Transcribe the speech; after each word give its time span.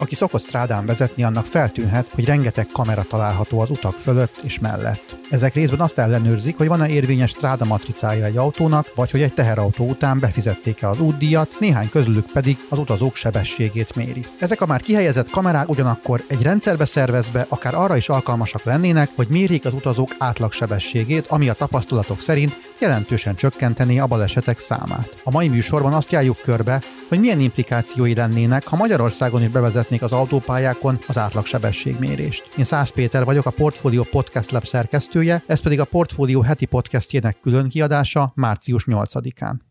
Aki 0.00 0.14
szokott 0.14 0.42
strádán 0.42 0.86
vezetni, 0.86 1.22
annak 1.22 1.46
feltűnhet, 1.46 2.06
hogy 2.14 2.24
rengeteg 2.24 2.66
kamera 2.72 3.02
található 3.02 3.60
az 3.60 3.70
utak 3.70 3.94
fölött 3.94 4.36
és 4.42 4.58
mellett. 4.58 5.16
Ezek 5.30 5.54
részben 5.54 5.80
azt 5.80 5.98
ellenőrzik, 5.98 6.56
hogy 6.56 6.68
van-e 6.68 6.88
érvényes 6.88 7.30
stráda 7.30 7.64
matricája 7.64 8.24
egy 8.24 8.36
autónak, 8.36 8.92
vagy 8.94 9.10
hogy 9.10 9.22
egy 9.22 9.34
teherautó 9.34 9.88
után 9.88 10.18
befizették-e 10.18 10.88
az 10.88 11.00
útdíjat, 11.00 11.56
néhány 11.58 11.88
közülük 11.88 12.32
pedig 12.32 12.58
az 12.68 12.78
utazók 12.78 13.16
sebességét 13.16 13.94
méri. 13.94 14.24
Ezek 14.38 14.60
a 14.60 14.66
már 14.66 14.80
kihelyezett 14.80 15.30
kamerák 15.30 15.68
ugyanakkor 15.68 16.24
egy 16.26 16.42
rendszerbe 16.42 16.84
szervezve 16.84 17.46
akár 17.48 17.74
arra 17.74 17.96
is 17.96 18.08
alkalmasak 18.08 18.62
lennének, 18.62 19.10
hogy 19.14 19.28
mérjék 19.30 19.64
az 19.64 19.74
utazók 19.74 20.14
átlagsebességét, 20.18 21.26
ami 21.26 21.48
a 21.48 21.52
tapasztalatok 21.54 22.20
szerint 22.20 22.56
jelentősen 22.78 23.34
csökkenteni 23.34 24.00
a 24.00 24.06
balesetek 24.06 24.58
számát. 24.58 25.20
A 25.24 25.30
mai 25.30 25.48
műsorban 25.48 25.92
azt 25.92 26.12
járjuk 26.12 26.40
körbe, 26.42 26.80
hogy 27.08 27.20
milyen 27.20 27.40
implikációi 27.40 28.14
lennének, 28.14 28.66
ha 28.66 28.76
Magyarországon 28.76 29.42
is 29.42 29.48
bevezetnék 29.88 30.02
az 30.02 30.12
autópályákon 30.12 30.98
az 31.06 31.18
átlagsebességmérést. 31.18 32.48
Én 32.58 32.64
Szász 32.64 32.90
Péter 32.90 33.24
vagyok, 33.24 33.46
a 33.46 33.50
Portfolio 33.50 34.02
Podcast 34.02 34.50
Lab 34.50 34.64
szerkesztője, 34.64 35.42
ez 35.46 35.60
pedig 35.60 35.80
a 35.80 35.84
Portfolio 35.84 36.40
heti 36.40 36.66
podcastjének 36.66 37.40
külön 37.40 37.68
kiadása 37.68 38.32
március 38.34 38.84
8-án. 38.86 39.67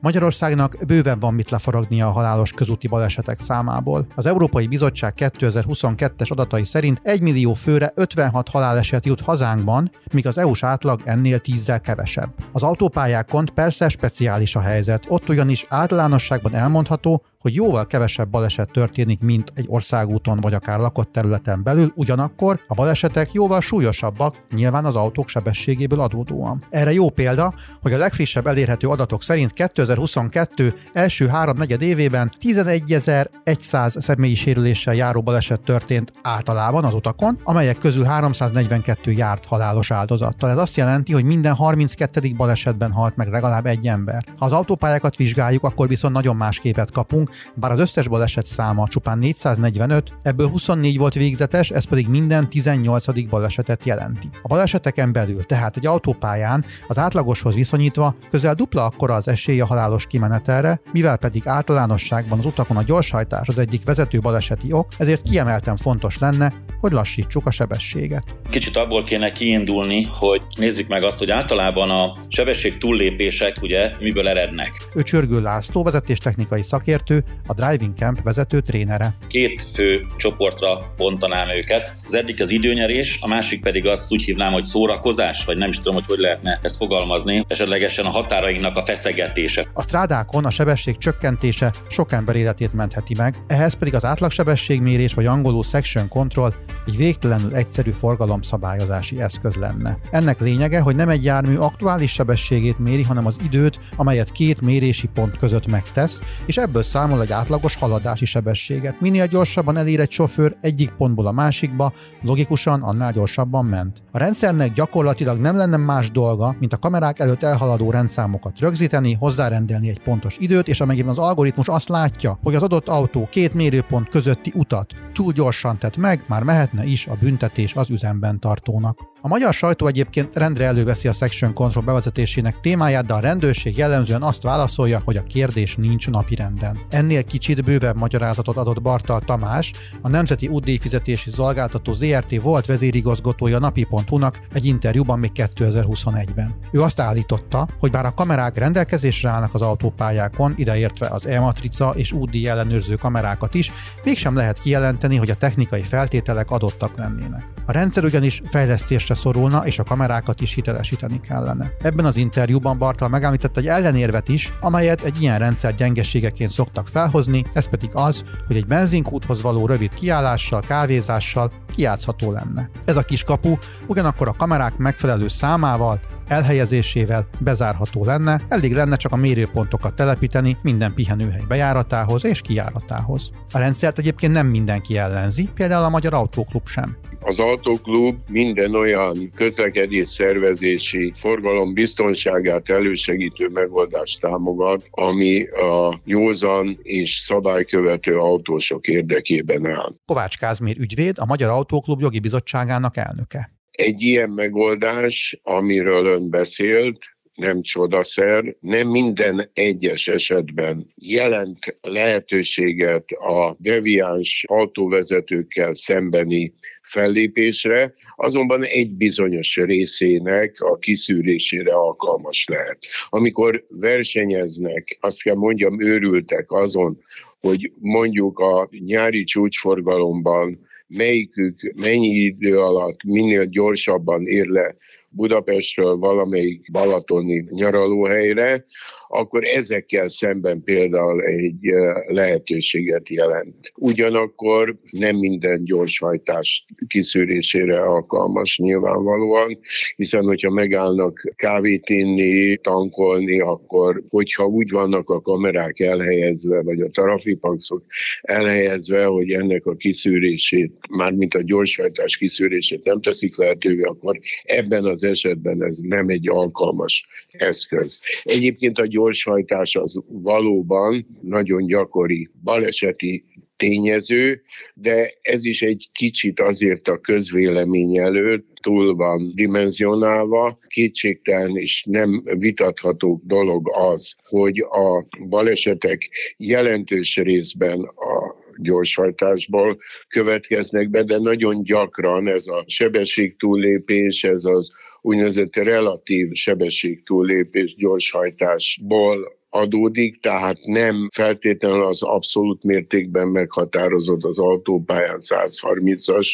Magyarországnak 0.00 0.76
bőven 0.86 1.18
van 1.18 1.34
mit 1.34 1.50
lefaragnia 1.50 2.06
a 2.06 2.10
halálos 2.10 2.52
közúti 2.52 2.88
balesetek 2.88 3.40
számából. 3.40 4.06
Az 4.14 4.26
Európai 4.26 4.66
Bizottság 4.66 5.12
2022-es 5.16 6.30
adatai 6.30 6.64
szerint 6.64 7.00
1 7.02 7.20
millió 7.20 7.52
főre 7.52 7.92
56 7.94 8.48
haláleset 8.48 9.06
jut 9.06 9.20
hazánkban, 9.20 9.90
míg 10.12 10.26
az 10.26 10.38
EU-s 10.38 10.62
átlag 10.62 11.00
ennél 11.04 11.38
tízzel 11.38 11.80
kevesebb. 11.80 12.34
Az 12.52 12.62
autópályákon 12.62 13.50
persze 13.54 13.88
speciális 13.88 14.56
a 14.56 14.60
helyzet, 14.60 15.04
ott 15.08 15.28
ugyanis 15.28 15.66
általánosságban 15.68 16.54
elmondható, 16.54 17.22
hogy 17.38 17.54
jóval 17.54 17.86
kevesebb 17.86 18.28
baleset 18.28 18.70
történik, 18.72 19.20
mint 19.20 19.52
egy 19.54 19.64
országúton 19.68 20.40
vagy 20.40 20.54
akár 20.54 20.78
lakott 20.78 21.12
területen 21.12 21.62
belül, 21.62 21.92
ugyanakkor 21.94 22.60
a 22.66 22.74
balesetek 22.74 23.32
jóval 23.32 23.60
súlyosabbak, 23.60 24.36
nyilván 24.54 24.84
az 24.84 24.94
autók 24.94 25.28
sebességéből 25.28 26.00
adódóan. 26.00 26.64
Erre 26.70 26.92
jó 26.92 27.10
példa, 27.10 27.54
hogy 27.82 27.92
a 27.92 27.98
legfrissebb 27.98 28.46
elérhető 28.46 28.88
adatok 28.88 29.22
szerint 29.22 29.52
2022 29.52 30.74
első 30.92 31.26
háromnegyed 31.26 31.82
évében 31.82 32.30
11.100 32.40 34.00
személyi 34.00 34.34
sérüléssel 34.34 34.94
járó 34.94 35.22
baleset 35.22 35.60
történt 35.60 36.12
általában 36.22 36.84
az 36.84 36.94
utakon, 36.94 37.38
amelyek 37.44 37.78
közül 37.78 38.04
342 38.04 39.12
járt 39.12 39.44
halálos 39.44 39.90
áldozattal. 39.90 40.50
Ez 40.50 40.56
azt 40.56 40.76
jelenti, 40.76 41.12
hogy 41.12 41.24
minden 41.24 41.54
32. 41.54 42.34
balesetben 42.36 42.92
halt 42.92 43.16
meg 43.16 43.28
legalább 43.28 43.66
egy 43.66 43.86
ember. 43.86 44.24
Ha 44.38 44.46
az 44.46 44.52
autópályákat 44.52 45.16
vizsgáljuk, 45.16 45.64
akkor 45.64 45.88
viszont 45.88 46.14
nagyon 46.14 46.36
más 46.36 46.58
képet 46.58 46.90
kapunk, 46.90 47.27
bár 47.54 47.70
az 47.70 47.78
összes 47.78 48.08
baleset 48.08 48.46
száma 48.46 48.88
csupán 48.88 49.18
445, 49.18 50.12
ebből 50.22 50.48
24 50.48 50.98
volt 50.98 51.14
végzetes, 51.14 51.70
ez 51.70 51.84
pedig 51.84 52.08
minden 52.08 52.48
18. 52.48 53.28
balesetet 53.28 53.84
jelenti. 53.84 54.28
A 54.42 54.48
baleseteken 54.48 55.12
belül, 55.12 55.44
tehát 55.44 55.76
egy 55.76 55.86
autópályán 55.86 56.64
az 56.86 56.98
átlagoshoz 56.98 57.54
viszonyítva 57.54 58.14
közel 58.30 58.54
dupla 58.54 58.84
akkora 58.84 59.14
az 59.14 59.28
esély 59.28 59.60
a 59.60 59.66
halálos 59.66 60.06
kimenetelre, 60.06 60.80
mivel 60.92 61.16
pedig 61.16 61.42
általánosságban 61.46 62.38
az 62.38 62.46
utakon 62.46 62.76
a 62.76 62.82
gyorshajtás 62.82 63.48
az 63.48 63.58
egyik 63.58 63.84
vezető 63.84 64.20
baleseti 64.20 64.72
ok, 64.72 64.88
ezért 64.98 65.22
kiemelten 65.22 65.76
fontos 65.76 66.18
lenne, 66.18 66.52
hogy 66.80 66.92
lassítsuk 66.92 67.46
a 67.46 67.50
sebességet. 67.50 68.24
Kicsit 68.50 68.76
abból 68.76 69.02
kéne 69.02 69.32
kiindulni, 69.32 70.02
hogy 70.02 70.42
nézzük 70.56 70.88
meg 70.88 71.02
azt, 71.02 71.18
hogy 71.18 71.30
általában 71.30 71.90
a 71.90 72.16
sebesség 72.28 72.78
túllépések 72.78 73.56
ugye 73.62 73.90
miből 74.00 74.28
erednek. 74.28 74.70
Ő 74.94 75.02
Csörgő 75.02 75.40
László 75.40 75.82
vezetéstechnikai 75.82 76.62
szakértő, 76.62 77.17
a 77.46 77.54
Driving 77.54 77.96
Camp 77.96 78.22
vezető 78.22 78.60
trénere. 78.60 79.14
Két 79.28 79.66
fő 79.74 80.00
csoportra 80.16 80.94
bontanám 80.96 81.48
őket. 81.48 81.94
Az 82.06 82.14
egyik 82.14 82.40
az 82.40 82.50
időnyerés, 82.50 83.18
a 83.20 83.28
másik 83.28 83.60
pedig 83.60 83.86
azt 83.86 84.12
úgy 84.12 84.22
hívnám, 84.22 84.52
hogy 84.52 84.64
szórakozás, 84.64 85.44
vagy 85.44 85.56
nem 85.56 85.68
is 85.68 85.76
tudom, 85.76 85.94
hogy 85.94 86.06
hogy 86.06 86.18
lehetne 86.18 86.58
ezt 86.62 86.76
fogalmazni, 86.76 87.44
esetlegesen 87.48 88.04
a 88.04 88.10
határainknak 88.10 88.76
a 88.76 88.84
feszegetése. 88.84 89.66
A 89.74 89.82
strádákon 89.82 90.44
a 90.44 90.50
sebesség 90.50 90.98
csökkentése 90.98 91.72
sok 91.88 92.12
ember 92.12 92.36
életét 92.36 92.72
mentheti 92.72 93.14
meg, 93.16 93.34
ehhez 93.46 93.74
pedig 93.74 93.94
az 93.94 94.04
átlagsebességmérés 94.04 95.14
vagy 95.14 95.26
angolul 95.26 95.62
section 95.62 96.08
control 96.08 96.54
egy 96.86 96.96
végtelenül 96.96 97.54
egyszerű 97.54 97.90
forgalomszabályozási 97.90 99.20
eszköz 99.20 99.54
lenne. 99.54 99.98
Ennek 100.10 100.40
lényege, 100.40 100.80
hogy 100.80 100.96
nem 100.96 101.08
egy 101.08 101.24
jármű 101.24 101.56
aktuális 101.56 102.12
sebességét 102.12 102.78
méri, 102.78 103.02
hanem 103.02 103.26
az 103.26 103.38
időt, 103.44 103.80
amelyet 103.96 104.32
két 104.32 104.60
mérési 104.60 105.08
pont 105.14 105.38
között 105.38 105.66
megtesz, 105.66 106.20
és 106.46 106.56
ebből 106.56 106.82
számol 107.08 107.22
egy 107.24 107.32
átlagos 107.32 107.74
haladási 107.74 108.24
sebességet. 108.24 109.00
Minél 109.00 109.26
gyorsabban 109.26 109.76
elér 109.76 110.00
egy 110.00 110.10
sofőr 110.10 110.56
egyik 110.60 110.90
pontból 110.90 111.26
a 111.26 111.32
másikba, 111.32 111.92
logikusan 112.22 112.82
annál 112.82 113.12
gyorsabban 113.12 113.64
ment. 113.64 114.02
A 114.12 114.18
rendszernek 114.18 114.72
gyakorlatilag 114.72 115.38
nem 115.38 115.56
lenne 115.56 115.76
más 115.76 116.10
dolga, 116.10 116.56
mint 116.58 116.72
a 116.72 116.76
kamerák 116.76 117.18
előtt 117.18 117.42
elhaladó 117.42 117.90
rendszámokat 117.90 118.58
rögzíteni, 118.58 119.12
hozzárendelni 119.12 119.88
egy 119.88 120.00
pontos 120.00 120.36
időt, 120.38 120.68
és 120.68 120.80
amennyiben 120.80 121.10
az 121.10 121.18
algoritmus 121.18 121.68
azt 121.68 121.88
látja, 121.88 122.38
hogy 122.42 122.54
az 122.54 122.62
adott 122.62 122.88
autó 122.88 123.28
két 123.30 123.54
mérőpont 123.54 124.08
közötti 124.08 124.52
utat 124.54 124.92
túl 125.12 125.32
gyorsan 125.32 125.78
tett 125.78 125.96
meg, 125.96 126.24
már 126.26 126.42
mehetne 126.42 126.84
is 126.84 127.06
a 127.06 127.16
büntetés 127.20 127.74
az 127.74 127.90
üzemben 127.90 128.40
tartónak. 128.40 129.07
A 129.20 129.28
magyar 129.28 129.54
sajtó 129.54 129.86
egyébként 129.86 130.36
rendre 130.36 130.64
előveszi 130.64 131.08
a 131.08 131.12
Section 131.12 131.52
Control 131.52 131.84
bevezetésének 131.84 132.60
témáját, 132.60 133.06
de 133.06 133.12
a 133.12 133.20
rendőrség 133.20 133.76
jellemzően 133.76 134.22
azt 134.22 134.42
válaszolja, 134.42 135.02
hogy 135.04 135.16
a 135.16 135.22
kérdés 135.22 135.76
nincs 135.76 136.10
napirenden. 136.10 136.78
Ennél 136.90 137.24
kicsit 137.24 137.64
bővebb 137.64 137.96
magyarázatot 137.96 138.56
adott 138.56 138.82
Bartal 138.82 139.20
Tamás, 139.20 139.72
a 140.02 140.08
Nemzeti 140.08 140.46
Útdíjfizetési 140.48 141.30
Szolgáltató 141.30 141.92
ZRT 141.92 142.42
volt 142.42 142.66
vezérigazgatója 142.66 143.58
napi.hu-nak 143.58 144.40
egy 144.52 144.64
interjúban 144.64 145.18
még 145.18 145.30
2021-ben. 145.34 146.54
Ő 146.72 146.80
azt 146.80 147.00
állította, 147.00 147.68
hogy 147.78 147.90
bár 147.90 148.06
a 148.06 148.14
kamerák 148.14 148.58
rendelkezésre 148.58 149.28
állnak 149.28 149.54
az 149.54 149.60
autópályákon, 149.60 150.54
ideértve 150.56 151.06
az 151.06 151.26
e-matrica 151.26 151.90
és 151.90 152.12
útdíj 152.12 152.48
ellenőrző 152.48 152.94
kamerákat 152.94 153.54
is, 153.54 153.72
mégsem 154.04 154.36
lehet 154.36 154.58
kijelenteni, 154.58 155.16
hogy 155.16 155.30
a 155.30 155.34
technikai 155.34 155.82
feltételek 155.82 156.50
adottak 156.50 156.96
lennének. 156.96 157.44
A 157.66 157.72
rendszer 157.72 158.04
ugyanis 158.04 158.40
fejlesztésre 158.50 159.14
szorulna, 159.18 159.66
és 159.66 159.78
a 159.78 159.84
kamerákat 159.84 160.40
is 160.40 160.54
hitelesíteni 160.54 161.20
kellene. 161.20 161.70
Ebben 161.82 162.04
az 162.04 162.16
interjúban 162.16 162.78
Bartal 162.78 163.08
megállított 163.08 163.56
egy 163.56 163.66
ellenérvet 163.66 164.28
is, 164.28 164.52
amelyet 164.60 165.02
egy 165.02 165.22
ilyen 165.22 165.38
rendszer 165.38 165.74
gyengeségeként 165.74 166.50
szoktak 166.50 166.88
felhozni, 166.88 167.44
ez 167.52 167.68
pedig 167.68 167.90
az, 167.92 168.22
hogy 168.46 168.56
egy 168.56 168.66
benzinkúthoz 168.66 169.42
való 169.42 169.66
rövid 169.66 169.94
kiállással, 169.94 170.60
kávézással 170.60 171.52
kiátszható 171.74 172.32
lenne. 172.32 172.70
Ez 172.84 172.96
a 172.96 173.02
kis 173.02 173.22
kapu 173.22 173.56
ugyanakkor 173.86 174.28
a 174.28 174.32
kamerák 174.32 174.76
megfelelő 174.76 175.28
számával, 175.28 176.00
elhelyezésével 176.28 177.26
bezárható 177.38 178.04
lenne, 178.04 178.42
elég 178.48 178.74
lenne 178.74 178.96
csak 178.96 179.12
a 179.12 179.16
mérőpontokat 179.16 179.94
telepíteni 179.94 180.56
minden 180.62 180.94
pihenőhely 180.94 181.44
bejáratához 181.48 182.24
és 182.24 182.40
kijáratához. 182.40 183.30
A 183.52 183.58
rendszert 183.58 183.98
egyébként 183.98 184.32
nem 184.32 184.46
mindenki 184.46 184.98
ellenzi, 184.98 185.48
például 185.54 185.84
a 185.84 185.88
Magyar 185.88 186.14
Autóklub 186.14 186.66
sem. 186.66 186.96
Az 187.28 187.38
Autóklub 187.38 188.16
minden 188.28 188.74
olyan 188.74 189.32
közlekedés 189.34 190.08
szervezési 190.08 191.12
forgalom 191.16 191.74
biztonságát 191.74 192.68
elősegítő 192.68 193.48
megoldást 193.48 194.20
támogat, 194.20 194.86
ami 194.90 195.48
a 195.48 196.00
józan 196.04 196.78
és 196.82 197.18
szabálykövető 197.18 198.18
autósok 198.18 198.86
érdekében 198.86 199.66
áll. 199.66 199.94
Kovács 200.04 200.38
Kázmér 200.38 200.76
ügyvéd, 200.78 201.14
a 201.18 201.26
Magyar 201.26 201.50
Autóklub 201.50 202.00
jogi 202.00 202.20
bizottságának 202.20 202.96
elnöke. 202.96 203.52
Egy 203.70 204.02
ilyen 204.02 204.30
megoldás, 204.30 205.40
amiről 205.42 206.06
ön 206.06 206.30
beszélt, 206.30 206.98
nem 207.38 207.62
csodaszer, 207.62 208.56
nem 208.60 208.88
minden 208.88 209.50
egyes 209.52 210.08
esetben 210.08 210.92
jelent 210.94 211.78
lehetőséget 211.80 213.10
a 213.10 213.56
deviáns 213.58 214.44
autóvezetőkkel 214.48 215.74
szembeni 215.74 216.54
fellépésre, 216.82 217.94
azonban 218.16 218.64
egy 218.64 218.90
bizonyos 218.90 219.56
részének 219.56 220.60
a 220.60 220.78
kiszűrésére 220.78 221.74
alkalmas 221.74 222.46
lehet. 222.48 222.78
Amikor 223.08 223.64
versenyeznek, 223.68 224.98
azt 225.00 225.22
kell 225.22 225.36
mondjam, 225.36 225.82
őrültek 225.82 226.50
azon, 226.50 226.98
hogy 227.40 227.72
mondjuk 227.80 228.38
a 228.38 228.68
nyári 228.70 229.24
csúcsforgalomban 229.24 230.66
melyikük 230.86 231.72
mennyi 231.76 232.14
idő 232.14 232.58
alatt 232.58 233.04
minél 233.04 233.44
gyorsabban 233.44 234.26
ér 234.26 234.46
le 234.46 234.76
Budapestről 235.10 235.96
valamelyik 235.96 236.70
balatoni 236.72 237.44
nyaralóhelyre, 237.50 238.64
akkor 239.08 239.44
ezekkel 239.44 240.08
szemben 240.08 240.62
például 240.62 241.22
egy 241.22 241.58
lehetőséget 242.06 243.08
jelent. 243.08 243.72
Ugyanakkor 243.74 244.76
nem 244.90 245.16
minden 245.16 245.64
gyorshajtás 245.64 246.66
kiszűrésére 246.86 247.80
alkalmas 247.80 248.58
nyilvánvalóan, 248.58 249.58
hiszen 249.96 250.24
hogyha 250.24 250.50
megállnak 250.50 251.32
kávét 251.36 251.88
inni, 251.88 252.56
tankolni, 252.56 253.40
akkor 253.40 254.02
hogyha 254.08 254.44
úgy 254.44 254.70
vannak 254.70 255.10
a 255.10 255.20
kamerák 255.20 255.80
elhelyezve, 255.80 256.62
vagy 256.62 256.80
a 256.80 256.90
trafipaxok 256.90 257.84
elhelyezve, 258.20 259.04
hogy 259.04 259.30
ennek 259.30 259.66
a 259.66 259.76
kiszűrését, 259.76 260.72
mármint 260.90 261.34
a 261.34 261.42
gyorshajtás 261.42 262.16
kiszűrését 262.16 262.84
nem 262.84 263.00
teszik 263.00 263.36
lehetővé, 263.36 263.82
akkor 263.82 264.18
ebben 264.44 264.84
az 264.84 264.97
esetben 265.02 265.64
ez 265.64 265.76
nem 265.76 266.08
egy 266.08 266.28
alkalmas 266.28 267.06
eszköz. 267.30 268.00
Egyébként 268.22 268.78
a 268.78 268.86
gyorshajtás 268.86 269.76
az 269.76 270.00
valóban 270.08 271.06
nagyon 271.20 271.66
gyakori 271.66 272.28
baleseti 272.42 273.24
tényező, 273.58 274.42
de 274.74 275.12
ez 275.22 275.44
is 275.44 275.62
egy 275.62 275.88
kicsit 275.92 276.40
azért 276.40 276.88
a 276.88 276.98
közvélemény 277.00 277.96
előtt 277.96 278.46
túl 278.62 278.94
van 278.94 279.32
dimenzionálva. 279.34 280.58
Kétségtelen 280.66 281.56
és 281.56 281.84
nem 281.86 282.22
vitatható 282.38 283.22
dolog 283.24 283.70
az, 283.74 284.16
hogy 284.24 284.58
a 284.58 285.06
balesetek 285.28 286.08
jelentős 286.36 287.16
részben 287.16 287.80
a 287.80 288.36
gyorshajtásból 288.56 289.78
következnek 290.08 290.90
be, 290.90 291.02
de 291.02 291.18
nagyon 291.18 291.62
gyakran 291.62 292.28
ez 292.28 292.46
a 292.46 292.64
sebességtúllépés, 292.66 294.24
ez 294.24 294.44
az 294.44 294.70
úgynevezett 295.00 295.56
relatív 295.56 296.32
sebességtúllépés 296.32 297.74
gyorshajtásból 297.74 299.36
adódik, 299.50 300.20
tehát 300.20 300.58
nem 300.64 301.08
feltétlenül 301.12 301.84
az 301.84 302.02
abszolút 302.02 302.64
mértékben 302.64 303.28
meghatározott 303.28 304.24
az 304.24 304.38
autópályán 304.38 305.18
130-as 305.18 306.26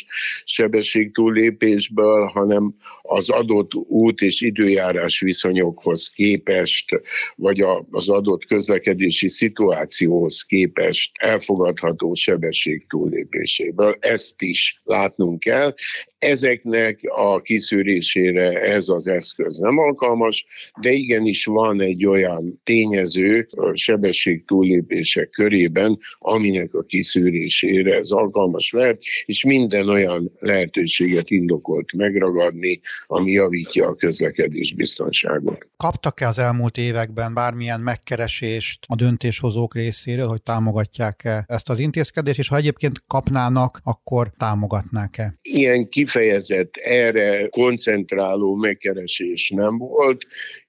sebességtúllépésből, 0.44 2.26
hanem 2.26 2.74
az 3.02 3.30
adott 3.30 3.74
út 3.74 4.20
és 4.20 4.40
időjárás 4.40 5.20
viszonyokhoz 5.20 6.10
képest, 6.14 7.00
vagy 7.36 7.60
az 7.90 8.08
adott 8.08 8.44
közlekedési 8.44 9.28
szituációhoz 9.28 10.42
képest 10.42 11.10
elfogadható 11.18 12.14
sebesség 12.14 12.86
túllépéséből. 12.88 13.96
Ezt 14.00 14.42
is 14.42 14.80
látnunk 14.84 15.40
kell. 15.40 15.74
Ezeknek 16.24 17.00
a 17.02 17.40
kiszűrésére 17.40 18.60
ez 18.60 18.88
az 18.88 19.06
eszköz 19.06 19.58
nem 19.58 19.78
alkalmas, 19.78 20.46
de 20.80 20.90
igenis 20.90 21.44
van 21.44 21.80
egy 21.80 22.06
olyan 22.06 22.60
tényező 22.64 23.48
a 23.50 23.76
sebesség 23.76 24.44
túllépések 24.44 25.30
körében, 25.30 25.98
aminek 26.18 26.74
a 26.74 26.82
kiszűrésére 26.82 27.94
ez 27.94 28.10
alkalmas 28.10 28.72
lehet, 28.72 29.02
és 29.24 29.44
minden 29.44 29.88
olyan 29.88 30.32
lehetőséget 30.38 31.30
indokolt 31.30 31.92
megragadni, 31.92 32.80
ami 33.06 33.32
javítja 33.32 33.86
a 33.86 33.94
közlekedés 33.94 34.74
biztonságot. 34.74 35.66
Kaptak-e 35.76 36.28
az 36.28 36.38
elmúlt 36.38 36.78
években 36.78 37.34
bármilyen 37.34 37.80
megkeresést 37.80 38.84
a 38.88 38.94
döntéshozók 38.94 39.74
részéről, 39.74 40.26
hogy 40.26 40.42
támogatják-e 40.42 41.44
ezt 41.48 41.70
az 41.70 41.78
intézkedést, 41.78 42.38
és 42.38 42.48
ha 42.48 42.56
egyébként 42.56 43.02
kapnának, 43.06 43.80
akkor 43.84 44.32
támogatnák-e? 44.36 45.38
Ilyen 45.42 45.88
kifejezett 46.14 46.76
erre 46.76 47.48
koncentráló 47.48 48.54
megkeresés 48.54 49.50
nem 49.50 49.78
volt. 49.78 50.26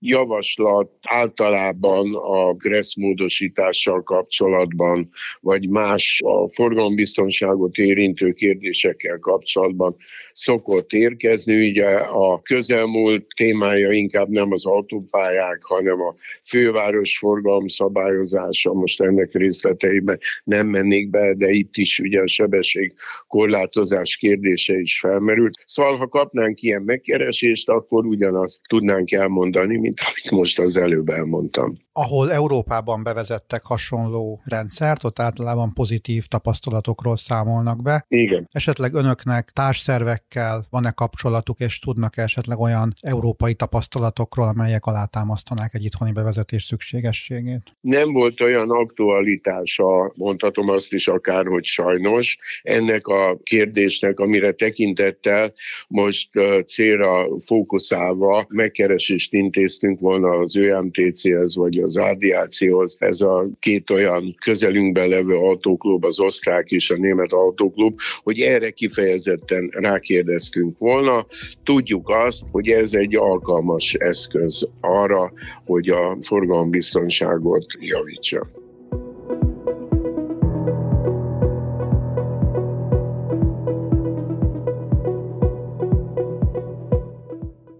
Javaslat 0.07 0.91
általában 1.01 2.15
a 2.15 2.53
GRESZ 2.53 2.95
módosítással 2.95 4.03
kapcsolatban, 4.03 5.09
vagy 5.39 5.69
más 5.69 6.21
a 6.25 6.49
forgalombiztonságot 6.49 7.77
érintő 7.77 8.31
kérdésekkel 8.31 9.17
kapcsolatban 9.19 9.95
szokott 10.33 10.91
érkezni. 10.91 11.69
Ugye 11.69 11.87
a 11.97 12.41
közelmúlt 12.41 13.25
témája 13.35 13.91
inkább 13.91 14.29
nem 14.29 14.51
az 14.51 14.65
autópályák, 14.65 15.63
hanem 15.63 16.01
a 16.01 16.15
főváros 16.43 17.17
forgalom 17.17 17.67
szabályozása. 17.67 18.73
Most 18.73 19.01
ennek 19.01 19.33
részleteiben 19.33 20.19
nem 20.43 20.67
mennék 20.67 21.09
be, 21.09 21.33
de 21.33 21.49
itt 21.49 21.77
is 21.77 21.99
ugye 21.99 22.21
a 22.21 22.27
sebesség 22.27 22.93
korlátozás 23.27 24.15
kérdése 24.15 24.79
is 24.79 24.99
felmerült. 24.99 25.63
Szóval, 25.65 25.97
ha 25.97 26.07
kapnánk 26.07 26.61
ilyen 26.61 26.81
megkeresést, 26.81 27.69
akkor 27.69 28.05
ugyanazt 28.05 28.61
tudnánk 28.67 29.11
elmondani, 29.11 29.77
mint 29.77 29.94
amit 29.99 30.31
most 30.31 30.59
az 30.59 30.77
előbb 30.77 31.09
elmondtam 31.09 31.75
ahol 31.97 32.31
Európában 32.31 33.03
bevezettek 33.03 33.63
hasonló 33.63 34.41
rendszert, 34.43 35.03
ott 35.03 35.19
általában 35.19 35.73
pozitív 35.73 36.25
tapasztalatokról 36.25 37.17
számolnak 37.17 37.81
be. 37.81 38.05
Igen. 38.07 38.47
Esetleg 38.51 38.93
önöknek 38.93 39.51
társszervekkel 39.53 40.65
van-e 40.69 40.91
kapcsolatuk, 40.91 41.59
és 41.59 41.79
tudnak 41.79 42.17
-e 42.17 42.21
esetleg 42.21 42.59
olyan 42.59 42.93
európai 43.01 43.53
tapasztalatokról, 43.53 44.47
amelyek 44.47 44.85
alátámasztanák 44.85 45.73
egy 45.73 45.83
itthoni 45.83 46.11
bevezetés 46.11 46.63
szükségességét? 46.63 47.61
Nem 47.81 48.11
volt 48.11 48.41
olyan 48.41 48.69
aktualitása, 48.69 50.11
mondhatom 50.15 50.69
azt 50.69 50.93
is 50.93 51.07
akár, 51.07 51.45
hogy 51.45 51.65
sajnos, 51.65 52.37
ennek 52.61 53.07
a 53.07 53.37
kérdésnek, 53.43 54.19
amire 54.19 54.51
tekintettel 54.51 55.53
most 55.87 56.29
célra 56.67 57.39
fókuszálva 57.39 58.45
megkeresést 58.49 59.33
intéztünk 59.33 59.99
volna 59.99 60.29
az 60.29 60.55
ÖMTC-hez, 60.55 61.55
vagy 61.55 61.83
az 61.85 61.97
Ádiációhoz, 61.97 62.95
ez 62.99 63.21
a 63.21 63.47
két 63.59 63.89
olyan 63.89 64.35
közelünkben 64.41 65.07
levő 65.07 65.35
autóklub, 65.35 66.05
az 66.05 66.19
osztrák 66.19 66.71
és 66.71 66.89
a 66.89 66.95
német 66.95 67.33
autóklub, 67.33 67.99
hogy 68.23 68.39
erre 68.39 68.69
kifejezetten 68.69 69.69
rákérdeztünk 69.71 70.77
volna. 70.77 71.25
Tudjuk 71.63 72.09
azt, 72.09 72.43
hogy 72.51 72.67
ez 72.67 72.93
egy 72.93 73.15
alkalmas 73.15 73.93
eszköz 73.93 74.67
arra, 74.81 75.33
hogy 75.65 75.89
a 75.89 76.17
forgalombiztonságot 76.21 77.65
javítsa. 77.79 78.64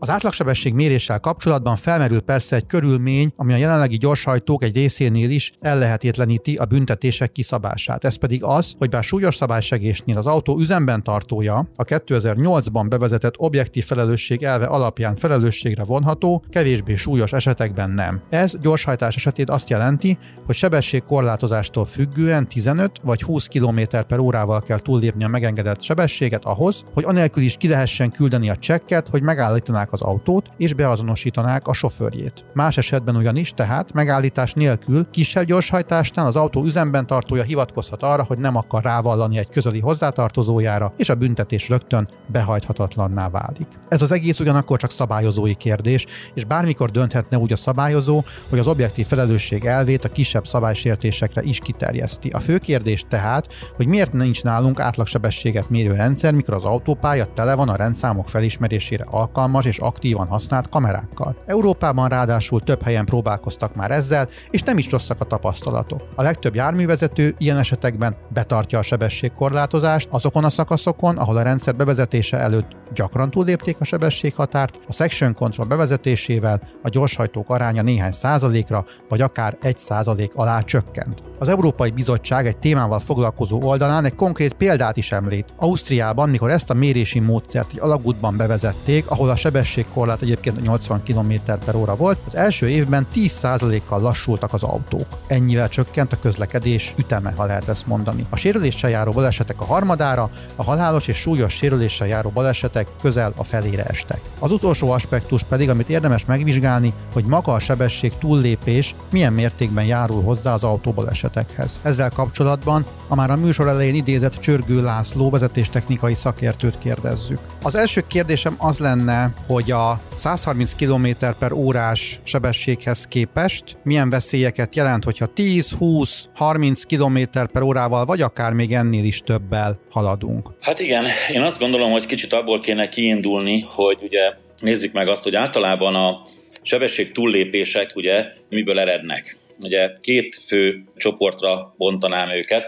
Az 0.06 0.12
átlagsebesség 0.12 0.74
méréssel 0.74 1.19
kapcsolatban 1.19 1.75
felmerül 1.75 2.22
persze 2.22 2.56
egy 2.56 2.66
körülmény, 2.66 3.34
ami 3.36 3.54
a 3.54 3.57
jelenlegi 3.57 3.98
gyorshajtók 3.98 4.63
egy 4.63 4.75
részénél 4.75 5.30
is 5.30 5.52
ellehetetleníti 5.60 6.56
a 6.56 6.66
büntetések 6.66 7.31
kiszabását. 7.31 8.04
Ez 8.04 8.16
pedig 8.16 8.44
az, 8.44 8.74
hogy 8.78 8.90
bár 8.90 9.04
súlyos 9.04 9.36
szabálysegésnél 9.36 10.18
az 10.18 10.25
autó 10.25 10.60
üzemben 10.60 11.04
tartója 11.04 11.69
a 11.75 11.84
2008-ban 11.84 12.85
bevezetett 12.90 13.33
objektív 13.38 13.85
felelősség 13.85 14.44
elve 14.44 14.66
alapján 14.66 15.16
felelősségre 15.16 15.83
vonható, 15.83 16.44
kevésbé 16.50 16.95
súlyos 16.95 17.33
esetekben 17.33 17.90
nem. 17.90 18.21
Ez 18.30 18.59
gyorshajtás 18.62 19.16
esetén 19.16 19.50
azt 19.50 19.69
jelenti, 19.69 20.18
hogy 20.45 20.56
sebességkorlátozástól 20.56 21.85
függően 21.85 22.47
15 22.47 22.92
vagy 23.04 23.21
20 23.21 23.45
km 23.45 23.80
per 24.07 24.19
órával 24.19 24.62
kell 24.62 24.80
túllépni 24.80 25.24
a 25.24 25.28
megengedett 25.28 25.81
sebességet 25.81 26.45
ahhoz, 26.45 26.83
hogy 26.94 27.04
anélkül 27.04 27.44
is 27.44 27.56
ki 27.57 27.68
lehessen 27.68 28.12
küldeni 28.12 28.50
a 28.50 28.56
csekket, 28.56 29.07
hogy 29.07 29.21
megállítanák 29.21 29.94
az 29.95 30.02
autót 30.02 30.49
és 30.57 30.73
beazonosítanák 30.73 31.68
a 31.68 31.73
sofőrjét. 31.73 32.45
Más 32.54 32.78
esetben 32.78 33.16
ugyanis 33.16 33.52
tehát 33.52 33.94
megállítás 33.94 34.54
nélkül 34.54 35.09
kisebb 35.11 35.45
gyorshajtásnál 35.45 36.25
az 36.25 36.35
autó 36.35 36.64
üzemben 36.64 37.07
tartója 37.07 37.44
hivatkozhat 37.44 38.04
arra, 38.04 38.23
hogy 38.23 38.37
nem 38.37 38.56
akar 38.56 38.83
rávallani 38.83 39.37
egy 39.37 39.49
közeli 39.49 39.80
hozzátartozójára, 39.80 40.94
és 40.97 41.09
a 41.09 41.16
büntetés 41.16 41.69
rögtön 41.69 42.07
behajthatatlanná 42.28 43.30
válik. 43.30 43.68
Ez 43.90 44.02
az 44.02 44.11
egész 44.11 44.40
ugyanakkor 44.40 44.80
csak 44.80 44.92
szabályozói 44.92 45.54
kérdés, 45.54 46.06
és 46.33 46.45
bármikor 46.45 46.90
dönthetne 46.90 47.37
úgy 47.37 47.52
a 47.52 47.56
szabályozó, 47.56 48.23
hogy 48.49 48.59
az 48.59 48.68
objektív 48.68 49.07
felelősség 49.07 49.66
elvét 49.66 50.06
a 50.06 50.11
kisebb 50.11 50.47
szabálysértésekre 50.47 51.42
is 51.42 51.59
kiterjeszti. 51.59 52.30
A 52.30 52.40
fő 52.40 52.57
kérdés 52.57 53.06
tehát, 53.09 53.47
hogy 53.75 53.87
miért 53.87 54.14
nincs 54.14 54.44
nálunk 54.44 54.80
átlagsebességet 54.80 55.69
mérő 55.69 55.94
rendszer, 55.94 56.33
mikor 56.33 56.54
az 56.54 56.64
autópálya 56.64 57.25
tele 57.33 57.56
van 57.56 57.69
a 57.69 57.75
rendszámok 57.75 58.30
felismerésére 58.30 59.06
alkalmas 59.09 59.66
és 59.66 59.80
aktívan 59.85 60.27
használt 60.27 60.69
kamerákkal. 60.69 61.35
Európában 61.45 62.09
ráadásul 62.09 62.61
több 62.61 62.81
helyen 62.81 63.06
próbálkoztak 63.06 63.75
már 63.75 63.92
ezzel, 63.92 64.30
és 64.49 64.61
nem 64.61 64.77
is 64.77 64.92
rosszak 64.92 65.21
a 65.21 65.25
tapasztalatok. 65.25 66.01
A 66.15 66.21
legtöbb 66.21 66.56
járművezető 66.56 67.35
ilyen 67.37 67.57
esetekben 67.57 68.15
betartja 68.30 68.80
a 68.80 68.81
sebességkorlátozást 68.81 70.07
azokon 70.11 70.44
a 70.44 70.49
szakaszokon, 70.49 71.18
ahol 71.18 71.37
a 71.37 71.42
rendszer 71.42 71.75
bevezetése 71.75 72.37
előtt 72.37 72.75
gyakran 72.94 73.30
túllépték 73.30 73.77
a 73.80 73.85
sebességhatárt, 73.85 74.80
a 74.87 74.94
section 74.94 75.33
control 75.33 75.65
bevezetésével 75.65 76.61
a 76.83 76.89
gyorshajtók 76.89 77.49
aránya 77.49 77.81
néhány 77.81 78.11
százalékra, 78.11 78.85
vagy 79.09 79.21
akár 79.21 79.57
egy 79.61 79.77
százalék 79.77 80.31
alá 80.35 80.61
csökkent. 80.61 81.23
Az 81.39 81.47
Európai 81.47 81.89
Bizottság 81.89 82.47
egy 82.47 82.57
témával 82.57 82.99
foglalkozó 82.99 83.61
oldalán 83.61 84.06
egy 84.06 84.15
konkrét 84.15 84.54
példát 84.54 84.97
is 84.97 85.11
említ. 85.11 85.54
Ausztriában, 85.57 86.30
mikor 86.30 86.49
ezt 86.49 86.69
a 86.69 86.73
mérési 86.73 87.19
módszert 87.19 87.71
egy 87.71 87.80
alagútban 87.80 88.37
bevezették, 88.37 89.09
ahol 89.09 89.30
a 89.30 89.35
sebesség 89.35 89.74
sebességkorlát 89.75 90.21
egyébként 90.21 90.61
80 90.61 91.03
km 91.03 91.33
per 91.65 91.75
óra 91.75 91.95
volt, 91.95 92.17
az 92.25 92.35
első 92.35 92.69
évben 92.69 93.07
10%-kal 93.15 94.01
lassultak 94.01 94.53
az 94.53 94.63
autók. 94.63 95.05
Ennyivel 95.27 95.69
csökkent 95.69 96.13
a 96.13 96.19
közlekedés 96.19 96.94
üteme, 96.97 97.33
ha 97.35 97.45
lehet 97.45 97.67
ezt 97.67 97.87
mondani. 97.87 98.25
A 98.29 98.35
sérüléssel 98.35 98.89
járó 98.89 99.11
balesetek 99.11 99.61
a 99.61 99.65
harmadára, 99.65 100.29
a 100.55 100.63
halálos 100.63 101.07
és 101.07 101.17
súlyos 101.17 101.53
sérüléssel 101.53 102.07
járó 102.07 102.29
balesetek 102.29 102.87
közel 103.01 103.33
a 103.35 103.44
felére 103.44 103.83
estek. 103.83 104.21
Az 104.39 104.51
utolsó 104.51 104.91
aspektus 104.91 105.44
pedig, 105.44 105.69
amit 105.69 105.89
érdemes 105.89 106.25
megvizsgálni, 106.25 106.94
hogy 107.13 107.25
maga 107.25 107.53
a 107.53 107.59
sebesség 107.59 108.13
túllépés 108.19 108.95
milyen 109.11 109.33
mértékben 109.33 109.85
járul 109.85 110.23
hozzá 110.23 110.53
az 110.53 110.63
autóbalesetekhez. 110.63 111.79
Ezzel 111.81 112.09
kapcsolatban 112.09 112.85
a 113.07 113.15
már 113.15 113.31
a 113.31 113.35
műsor 113.35 113.67
elején 113.67 113.95
idézett 113.95 114.39
Csörgő 114.39 114.81
László 114.81 115.29
vezetéstechnikai 115.29 116.13
szakértőt 116.13 116.77
kérdezzük. 116.77 117.39
Az 117.63 117.75
első 117.75 118.03
kérdésem 118.07 118.55
az 118.57 118.79
lenne, 118.79 119.33
hogy 119.47 119.65
a 119.72 120.00
130 120.16 120.74
km 120.74 121.07
per 121.40 121.52
órás 121.52 122.19
sebességhez 122.24 123.06
képest 123.07 123.64
milyen 123.84 124.10
veszélyeket 124.10 124.76
jelent, 124.76 125.04
hogyha 125.04 125.26
10, 125.26 125.72
20, 125.72 126.30
30 126.34 126.84
km 126.84 127.19
per 127.54 127.62
órával, 127.62 128.06
vagy 128.06 128.22
akár 128.22 128.54
még 128.54 128.74
ennél 128.74 129.04
is 129.04 129.19
többel 129.19 129.80
haladunk? 129.90 130.50
Hát 130.62 130.80
igen, 130.80 131.06
én 131.31 131.42
azt 131.42 131.60
gondolom, 131.60 131.92
hogy 131.92 132.06
kicsit 132.06 132.34
abból 132.34 132.60
kéne 132.60 132.90
kiindulni, 132.90 133.66
hogy 133.68 133.98
ugye 134.02 134.34
nézzük 134.60 134.94
meg 134.94 135.07
azt, 135.07 135.24
hogy 135.24 135.36
általában 135.36 135.95
a 135.95 136.22
sebesség 136.62 137.12
túllépések 137.12 137.92
ugye 137.95 138.26
miből 138.50 138.80
erednek. 138.80 139.38
Ugye 139.62 139.90
két 140.02 140.42
fő 140.48 140.84
csoportra 140.98 141.74
bontanám 141.78 142.30
őket. 142.30 142.66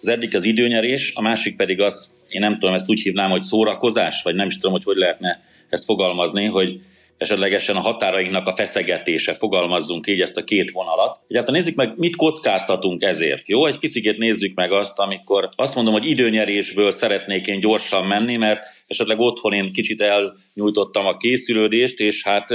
Az 0.00 0.08
egyik 0.08 0.34
az 0.34 0.44
időnyerés, 0.44 1.12
a 1.14 1.22
másik 1.22 1.56
pedig 1.56 1.80
az, 1.80 2.14
én 2.28 2.40
nem 2.40 2.58
tudom, 2.58 2.74
ezt 2.74 2.90
úgy 2.90 3.00
hívnám, 3.00 3.30
hogy 3.30 3.42
szórakozás, 3.42 4.22
vagy 4.22 4.34
nem 4.34 4.46
is 4.46 4.54
tudom, 4.54 4.72
hogy 4.72 4.84
hogy 4.84 4.96
lehetne 4.96 5.48
ezt 5.70 5.84
fogalmazni, 5.84 6.44
hogy 6.44 6.80
esetlegesen 7.20 7.76
a 7.76 7.80
határainknak 7.80 8.46
a 8.46 8.52
feszegetése, 8.52 9.34
fogalmazzunk 9.34 10.06
így 10.06 10.20
ezt 10.20 10.36
a 10.36 10.44
két 10.44 10.70
vonalat. 10.70 11.20
Egyáltalán 11.28 11.60
nézzük 11.60 11.76
meg, 11.76 11.92
mit 11.96 12.16
kockáztatunk 12.16 13.02
ezért, 13.02 13.48
jó? 13.48 13.66
Egy 13.66 13.78
picit 13.78 14.18
nézzük 14.18 14.54
meg 14.54 14.72
azt, 14.72 14.98
amikor 14.98 15.50
azt 15.56 15.74
mondom, 15.74 15.92
hogy 15.92 16.06
időnyerésből 16.06 16.90
szeretnék 16.90 17.46
én 17.46 17.60
gyorsan 17.60 18.06
menni, 18.06 18.36
mert 18.36 18.64
esetleg 18.86 19.18
otthon 19.18 19.52
én 19.52 19.68
kicsit 19.68 20.00
elnyújtottam 20.00 21.06
a 21.06 21.16
készülődést, 21.16 21.98
és 21.98 22.22
hát 22.22 22.48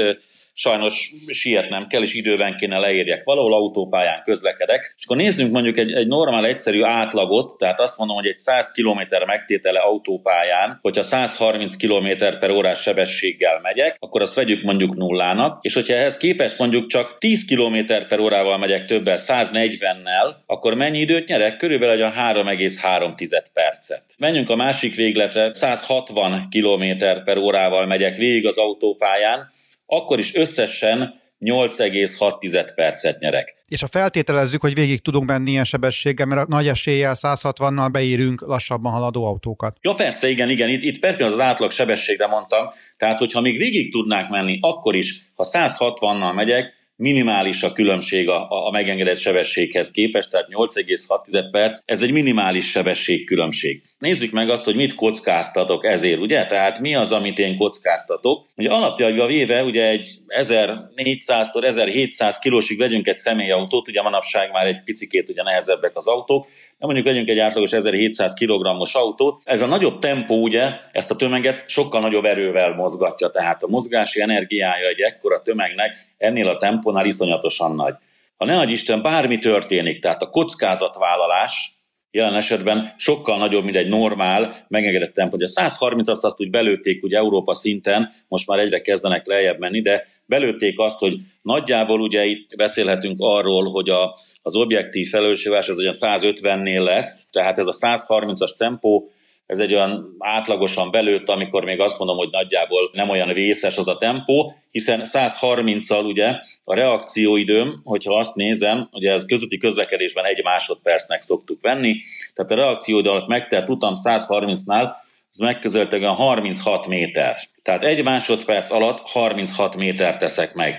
sajnos 0.58 1.14
sietnem 1.28 1.88
kell, 1.88 2.02
és 2.02 2.14
időben 2.14 2.58
kéne 2.58 2.78
leérjek 2.78 3.24
valahol, 3.24 3.54
autópályán 3.54 4.22
közlekedek. 4.24 4.96
És 4.98 5.04
akkor 5.06 5.18
nézzünk 5.18 5.52
mondjuk 5.52 5.78
egy, 5.78 5.92
egy 5.92 6.08
normál, 6.08 6.46
egyszerű 6.46 6.84
átlagot, 6.84 7.58
tehát 7.58 7.80
azt 7.80 7.98
mondom, 7.98 8.16
hogy 8.16 8.28
egy 8.28 8.38
100 8.38 8.72
km 8.72 9.26
megtétele 9.26 9.80
autópályán, 9.80 10.80
hogyha 10.82 11.02
130 11.02 11.76
km 11.76 12.38
per 12.40 12.50
órás 12.50 12.82
sebességgel 12.82 13.60
megyek, 13.62 13.96
akkor 14.00 14.22
azt 14.22 14.36
vegyük 14.36 14.64
mondjuk 14.64 14.96
nullának, 14.96 15.64
és 15.64 15.74
hogyha 15.74 15.94
ehhez 15.94 16.18
képest 16.18 16.58
mondjuk 16.58 16.88
csak 16.88 17.18
10 17.18 17.46
km 17.46 17.78
per 18.08 18.20
órával 18.20 18.58
megyek 18.58 18.86
többel, 18.86 19.18
140-nel, 19.20 20.36
akkor 20.46 20.74
mennyi 20.74 21.00
időt 21.00 21.28
nyerek? 21.28 21.58
Körülbelül 21.58 21.96
olyan 21.96 22.14
3,3 22.14 23.44
percet. 23.54 24.04
Menjünk 24.20 24.50
a 24.50 24.56
másik 24.56 24.96
végletre, 24.96 25.54
160 25.54 26.48
km 26.50 27.06
per 27.26 27.38
órával 27.38 27.86
megyek 27.86 28.18
végig 28.18 28.48
az 28.48 28.58
autópályán, 28.58 29.54
akkor 29.86 30.20
is 30.20 30.36
összesen 30.36 31.24
8,6 31.40 32.72
percet 32.76 33.20
nyerek. 33.20 33.56
És 33.68 33.84
a 33.84 33.88
feltételezzük, 33.88 34.62
hogy 34.62 34.74
végig 34.74 35.02
tudunk 35.02 35.26
menni 35.26 35.52
ilyen 35.52 35.64
sebességgel, 35.64 36.26
mert 36.26 36.42
a 36.42 36.46
nagy 36.50 36.68
eséllyel 36.68 37.16
160-nal 37.18 37.90
beírünk 37.92 38.42
lassabban 38.42 38.92
haladó 38.92 39.26
autókat. 39.26 39.78
Ja 39.82 39.94
persze, 39.94 40.30
igen, 40.30 40.50
igen, 40.50 40.70
itt, 40.70 40.82
itt 40.82 41.00
persze 41.00 41.26
az 41.26 41.40
átlag 41.40 41.72
sebességre 41.72 42.28
mondtam, 42.28 42.70
tehát 42.98 43.20
hogyha 43.20 43.42
még 43.42 43.58
végig 43.58 43.92
tudnák 43.92 44.30
menni, 44.30 44.58
akkor 44.62 44.96
is, 44.96 45.32
ha 45.36 45.46
160-nal 45.52 46.34
megyek, 46.34 46.74
minimális 46.96 47.64
a 47.64 47.74
különbség 47.74 48.30
a, 48.30 48.68
a 48.68 48.72
megengedett 48.72 49.18
sebességhez 49.18 49.92
képest, 49.92 50.30
tehát 50.30 50.48
8,6 50.50 51.48
perc, 51.52 51.80
ez 51.86 52.02
egy 52.02 52.12
minimális 52.12 52.70
sebességkülönbség. 52.70 53.84
Nézzük 53.98 54.32
meg 54.32 54.50
azt, 54.50 54.64
hogy 54.64 54.76
mit 54.76 54.96
kockáztatok 54.96 55.86
ezért, 55.86 56.20
ugye? 56.20 56.46
Tehát 56.46 56.80
mi 56.80 56.96
az, 56.96 57.12
amit 57.12 57.40
én 57.40 57.58
kockáztatok? 57.58 58.48
Ugye 58.58 58.70
alapjaiba 58.70 59.26
véve, 59.26 59.64
ugye 59.64 59.88
egy 59.88 60.20
1400-tól 60.28 61.64
1700 61.64 62.40
kilósig 62.40 62.78
vegyünk 62.78 63.08
egy 63.08 63.18
személyautót, 63.18 63.88
ugye 63.88 64.02
manapság 64.02 64.52
már 64.52 64.66
egy 64.66 64.84
picikét 64.84 65.30
ugye 65.30 65.44
nehezebbek 65.44 65.96
az 65.96 66.08
autók, 66.08 66.48
de 66.78 66.86
mondjuk 66.86 67.06
vegyünk 67.06 67.30
egy 67.30 67.40
átlagos 67.40 67.72
1700 67.72 68.34
kg-os 68.34 68.94
autót, 68.94 69.42
ez 69.44 69.62
a 69.62 69.66
nagyobb 69.66 70.00
tempó 70.00 70.42
ugye 70.42 70.70
ezt 70.92 71.12
a 71.12 71.16
tömeget 71.16 71.64
sokkal 71.70 72.02
nagyobb 72.02 72.26
erővel 72.26 72.74
mozgatja, 72.74 73.30
tehát 73.30 73.64
a 73.64 73.68
mozgási 73.68 74.22
energiája 74.22 74.88
egy 74.88 75.00
ekkora 75.00 75.42
tömegnek 75.42 75.98
ennél 76.18 76.48
a 76.48 76.58
tempónál 76.58 77.06
iszonyatosan 77.06 77.76
nagy. 77.76 77.96
Ha 78.38 78.46
ne 78.46 78.72
Isten, 78.72 79.02
bármi 79.02 79.38
történik, 79.38 80.00
tehát 80.00 80.22
a 80.22 80.30
kockázatvállalás 80.30 81.75
jelen 82.16 82.36
esetben 82.36 82.94
sokkal 82.98 83.38
nagyobb, 83.38 83.64
mint 83.64 83.76
egy 83.76 83.88
normál, 83.88 84.56
megengedett 84.68 85.14
tempó. 85.14 85.36
Ugye 85.36 85.46
a 85.46 85.48
130 85.48 86.08
azt, 86.08 86.24
azt 86.24 86.42
úgy 86.42 86.50
belőtték 86.50 87.04
ugye 87.04 87.18
Európa 87.18 87.54
szinten, 87.54 88.10
most 88.28 88.48
már 88.48 88.60
egyre 88.60 88.82
kezdenek 88.82 89.28
lejjebb 89.28 89.60
menni, 89.60 89.82
de 89.82 90.08
belőtték 90.26 90.80
azt, 90.80 91.00
hogy 91.00 91.18
nagyjából 91.42 92.02
ugye 92.02 92.26
itt 92.26 92.56
beszélhetünk 92.56 93.16
arról, 93.20 93.72
hogy 93.72 93.90
a, 93.90 94.16
az 94.42 94.56
objektív 94.56 95.10
felelősségvás 95.10 95.70
az 95.70 95.80
olyan 95.80 95.94
150-nél 96.00 96.84
lesz, 96.84 97.30
tehát 97.32 97.60
ez 97.60 97.68
a 97.68 97.76
130-as 97.80 98.58
tempó, 98.58 99.10
ez 99.46 99.60
egy 99.60 99.74
olyan 99.74 100.16
átlagosan 100.20 100.92
belőtt, 100.92 101.30
amikor 101.30 101.64
még 101.64 101.80
azt 101.80 101.98
mondom, 101.98 102.18
hogy 102.18 102.30
nagyjából 102.32 102.90
nem 102.94 103.10
olyan 103.10 103.34
vészes 103.34 103.78
az 103.78 103.88
a 103.88 103.98
tempó, 103.98 104.54
hiszen 104.72 105.02
130-al 105.04 106.06
ugye 106.06 106.36
a 106.64 106.76
reakcióidőm, 106.76 107.82
hogyha 107.84 108.18
azt 108.18 108.36
nézem, 108.36 108.90
ugye 108.92 109.14
ez 109.14 109.26
közúti 109.26 109.58
közlekedésben 109.58 110.26
egy 110.26 110.44
másodpercnek 110.44 111.22
szoktuk 111.22 111.62
venni, 111.62 111.96
tehát 112.34 112.52
a 112.52 112.56
reakcióidő 112.56 113.10
alatt 113.10 113.28
megtelt 113.28 113.70
utam 113.70 113.94
130-nál, 114.04 114.90
az 115.30 115.42
megközelítően 115.42 116.14
36 116.14 116.88
méter. 116.88 117.40
Tehát 117.62 117.84
egy 117.84 118.04
másodperc 118.04 118.72
alatt 118.72 119.00
36 119.00 119.76
méter 119.76 120.18
teszek 120.18 120.54
meg. 120.54 120.76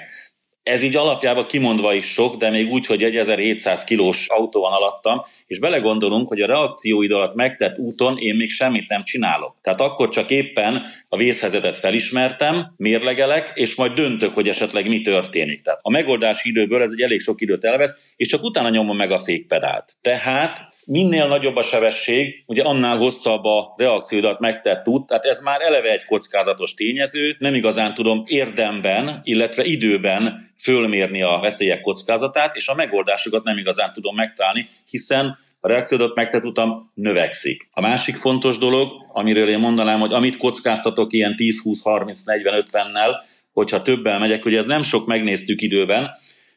Ez 0.66 0.82
így 0.82 0.96
alapjában 0.96 1.46
kimondva 1.46 1.94
is 1.94 2.06
sok, 2.06 2.36
de 2.36 2.50
még 2.50 2.70
úgy, 2.70 2.86
hogy 2.86 3.02
egy 3.02 3.16
1700 3.16 3.84
kilós 3.84 4.26
autó 4.28 4.60
van 4.60 4.72
alattam, 4.72 5.24
és 5.46 5.58
belegondolunk, 5.58 6.28
hogy 6.28 6.40
a 6.40 6.46
reakcióid 6.46 7.10
alatt 7.10 7.34
megtett 7.34 7.78
úton 7.78 8.18
én 8.18 8.34
még 8.34 8.50
semmit 8.50 8.88
nem 8.88 9.02
csinálok. 9.02 9.56
Tehát 9.62 9.80
akkor 9.80 10.08
csak 10.08 10.30
éppen 10.30 10.82
a 11.08 11.16
vészhelyzetet 11.16 11.78
felismertem, 11.78 12.74
mérlegelek, 12.76 13.50
és 13.54 13.74
majd 13.74 13.92
döntök, 13.92 14.34
hogy 14.34 14.48
esetleg 14.48 14.88
mi 14.88 15.00
történik. 15.00 15.62
Tehát 15.62 15.80
a 15.82 15.90
megoldási 15.90 16.48
időből 16.48 16.82
ez 16.82 16.92
egy 16.92 17.02
elég 17.02 17.20
sok 17.20 17.40
időt 17.40 17.64
elvesz, 17.64 18.12
és 18.16 18.28
csak 18.28 18.42
utána 18.42 18.68
nyomom 18.68 18.96
meg 18.96 19.10
a 19.10 19.18
fékpedált. 19.18 19.96
Tehát 20.00 20.75
minél 20.86 21.26
nagyobb 21.26 21.56
a 21.56 21.62
sebesség, 21.62 22.42
ugye 22.46 22.62
annál 22.62 22.96
hosszabb 22.96 23.44
a 23.44 23.74
reakciódat 23.76 24.40
megtett 24.40 24.88
út, 24.88 25.06
tehát 25.06 25.24
ez 25.24 25.40
már 25.40 25.60
eleve 25.60 25.90
egy 25.90 26.04
kockázatos 26.04 26.74
tényező, 26.74 27.36
nem 27.38 27.54
igazán 27.54 27.94
tudom 27.94 28.22
érdemben, 28.26 29.20
illetve 29.24 29.64
időben 29.64 30.52
fölmérni 30.58 31.22
a 31.22 31.38
veszélyek 31.42 31.80
kockázatát, 31.80 32.56
és 32.56 32.68
a 32.68 32.74
megoldásokat 32.74 33.44
nem 33.44 33.58
igazán 33.58 33.92
tudom 33.92 34.14
megtalálni, 34.14 34.68
hiszen 34.90 35.38
a 35.60 35.68
reakciódat 35.68 36.14
megtett 36.14 36.44
utam 36.44 36.90
növekszik. 36.94 37.68
A 37.72 37.80
másik 37.80 38.16
fontos 38.16 38.58
dolog, 38.58 38.92
amiről 39.12 39.48
én 39.48 39.58
mondanám, 39.58 40.00
hogy 40.00 40.12
amit 40.12 40.36
kockáztatok 40.36 41.12
ilyen 41.12 41.36
10, 41.36 41.62
20, 41.62 41.82
30, 41.82 42.22
40, 42.22 42.64
50-nel, 42.70 43.10
hogyha 43.52 43.82
többel 43.82 44.18
megyek, 44.18 44.42
hogy 44.42 44.54
ez 44.54 44.66
nem 44.66 44.82
sok 44.82 45.06
megnéztük 45.06 45.62
időben, 45.62 46.10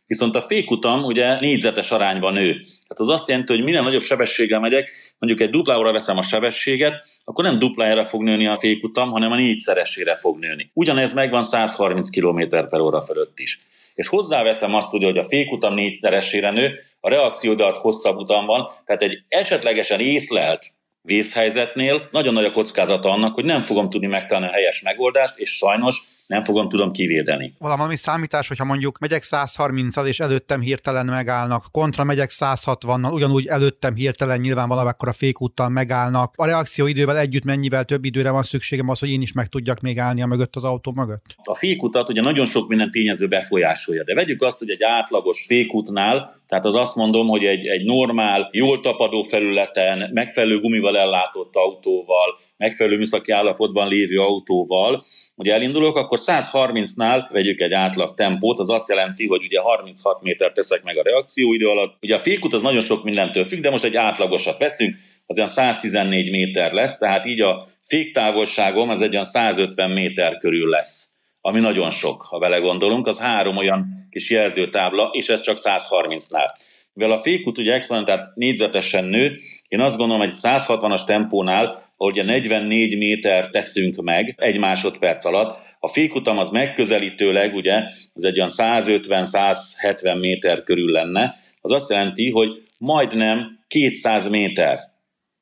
viszont 0.09 0.35
a 0.35 0.41
fékutam 0.41 1.03
ugye 1.03 1.39
négyzetes 1.39 1.91
arányban 1.91 2.33
nő. 2.33 2.53
Tehát 2.53 2.99
az 2.99 3.09
azt 3.09 3.27
jelenti, 3.27 3.53
hogy 3.53 3.63
minél 3.63 3.81
nagyobb 3.81 4.01
sebességgel 4.01 4.59
megyek, 4.59 4.89
mondjuk 5.17 5.41
egy 5.47 5.49
duplára 5.49 5.91
veszem 5.91 6.17
a 6.17 6.21
sebességet, 6.21 6.93
akkor 7.23 7.43
nem 7.43 7.59
duplájára 7.59 8.05
fog 8.05 8.23
nőni 8.23 8.47
a 8.47 8.57
fékutam, 8.57 9.09
hanem 9.09 9.31
a 9.31 9.35
négyszeresére 9.35 10.15
fog 10.15 10.39
nőni. 10.39 10.71
Ugyanez 10.73 11.13
megvan 11.13 11.43
130 11.43 12.09
km 12.09 12.47
per 12.47 12.79
óra 12.79 13.01
fölött 13.01 13.39
is. 13.39 13.59
És 13.93 14.07
hozzáveszem 14.07 14.75
azt, 14.75 14.89
hogy 14.89 15.17
a 15.17 15.23
fékutam 15.23 15.73
négyszeresére 15.73 16.51
nő, 16.51 16.79
a 16.99 17.09
reakciódat 17.09 17.75
hosszabb 17.75 18.17
utam 18.17 18.45
van, 18.45 18.69
tehát 18.85 19.01
egy 19.01 19.23
esetlegesen 19.27 19.99
észlelt 19.99 20.65
vészhelyzetnél 21.01 22.07
nagyon 22.11 22.33
nagy 22.33 22.45
a 22.45 22.51
kockázata 22.51 23.09
annak, 23.09 23.33
hogy 23.33 23.45
nem 23.45 23.61
fogom 23.61 23.89
tudni 23.89 24.07
megtalálni 24.07 24.47
a 24.47 24.53
helyes 24.53 24.81
megoldást, 24.81 25.37
és 25.37 25.49
sajnos 25.49 26.01
nem 26.29 26.43
fogom 26.43 26.69
tudom 26.69 26.91
kivédeni. 26.91 27.53
Valami 27.57 27.95
számítás, 27.95 28.47
hogyha 28.47 28.65
mondjuk 28.65 28.99
megyek 28.99 29.23
130-al, 29.25 30.05
és 30.05 30.19
előttem 30.19 30.61
hirtelen 30.61 31.05
megállnak, 31.05 31.63
kontra 31.71 32.03
megyek 32.03 32.29
160-nal, 32.31 33.13
ugyanúgy 33.13 33.47
előttem 33.47 33.95
hirtelen 33.95 34.39
nyilván 34.39 34.67
valamekkor 34.67 35.07
a 35.07 35.13
fékúttal 35.13 35.69
megállnak. 35.69 36.33
A 36.35 36.45
reakcióidővel 36.45 37.17
együtt 37.17 37.43
mennyivel 37.43 37.83
több 37.83 38.05
időre 38.05 38.31
van 38.31 38.43
szükségem 38.43 38.89
az, 38.89 38.99
hogy 38.99 39.09
én 39.09 39.21
is 39.21 39.31
meg 39.31 39.47
tudjak 39.47 39.79
még 39.79 39.99
állni 39.99 40.21
a 40.21 40.25
mögött 40.25 40.55
az 40.55 40.63
autó 40.63 40.91
mögött? 40.91 41.35
A 41.43 41.55
fékutat 41.55 42.09
ugye 42.09 42.21
nagyon 42.21 42.45
sok 42.45 42.67
minden 42.67 42.91
tényező 42.91 43.27
befolyásolja, 43.27 44.03
de 44.03 44.13
vegyük 44.13 44.41
azt, 44.41 44.59
hogy 44.59 44.69
egy 44.69 44.83
átlagos 44.83 45.45
fékútnál, 45.45 46.37
tehát 46.47 46.65
az 46.65 46.75
azt 46.75 46.95
mondom, 46.95 47.27
hogy 47.27 47.43
egy, 47.43 47.65
egy 47.65 47.85
normál, 47.85 48.49
jól 48.51 48.79
tapadó 48.79 49.21
felületen, 49.21 50.09
megfelelő 50.13 50.59
gumival 50.59 50.97
ellátott 50.97 51.55
autóval, 51.55 52.37
megfelelő 52.59 52.97
műszaki 52.97 53.31
állapotban 53.31 53.87
lévő 53.87 54.19
autóval, 54.19 55.03
ugye 55.35 55.53
elindulok, 55.53 55.95
akkor 55.95 56.19
130-nál 56.25 57.27
vegyük 57.31 57.61
egy 57.61 57.73
átlag 57.73 58.13
tempót, 58.13 58.59
az 58.59 58.69
azt 58.69 58.89
jelenti, 58.89 59.27
hogy 59.27 59.43
ugye 59.43 59.59
36 59.59 60.21
méter 60.21 60.51
teszek 60.51 60.83
meg 60.83 60.97
a 60.97 61.03
reakcióidő 61.03 61.67
alatt. 61.67 61.97
Ugye 62.01 62.15
a 62.15 62.19
fékút 62.19 62.53
az 62.53 62.61
nagyon 62.61 62.81
sok 62.81 63.03
mindentől 63.03 63.45
függ, 63.45 63.61
de 63.61 63.69
most 63.69 63.83
egy 63.83 63.95
átlagosat 63.95 64.57
veszünk, 64.57 64.95
az 65.25 65.37
olyan 65.37 65.49
114 65.49 66.29
méter 66.31 66.71
lesz, 66.71 66.97
tehát 66.97 67.25
így 67.25 67.41
a 67.41 67.67
féktávolságom 67.83 68.89
az 68.89 69.01
egy 69.01 69.11
olyan 69.11 69.23
150 69.23 69.91
méter 69.91 70.37
körül 70.37 70.69
lesz, 70.69 71.11
ami 71.41 71.59
nagyon 71.59 71.91
sok, 71.91 72.21
ha 72.21 72.39
vele 72.39 72.57
gondolunk, 72.57 73.07
az 73.07 73.19
három 73.19 73.57
olyan 73.57 74.07
kis 74.09 74.29
jelzőtábla, 74.29 75.09
és 75.11 75.27
ez 75.27 75.41
csak 75.41 75.57
130-nál. 75.59 76.49
Mivel 76.93 77.11
a 77.11 77.21
fékút 77.21 77.57
ugye 77.57 77.73
exponentált 77.73 78.35
négyzetesen 78.35 79.05
nő, 79.05 79.39
én 79.67 79.79
azt 79.79 79.97
gondolom, 79.97 80.21
hogy 80.21 80.33
160-as 80.41 81.05
tempónál, 81.05 81.91
ahogy 81.97 82.19
a 82.19 82.23
44 82.23 82.97
méter 82.97 83.49
teszünk 83.49 84.01
meg 84.01 84.35
egy 84.37 84.59
másodperc 84.59 85.25
alatt, 85.25 85.67
a 85.79 85.87
fékutam 85.87 86.37
az 86.37 86.49
megközelítőleg, 86.49 87.55
ugye, 87.55 87.83
az 88.13 88.23
egy 88.23 88.37
olyan 88.37 88.51
150-170 88.57 90.19
méter 90.19 90.63
körül 90.63 90.91
lenne, 90.91 91.35
az 91.61 91.71
azt 91.71 91.89
jelenti, 91.89 92.29
hogy 92.29 92.63
majdnem 92.79 93.59
200 93.67 94.29
méter. 94.29 94.79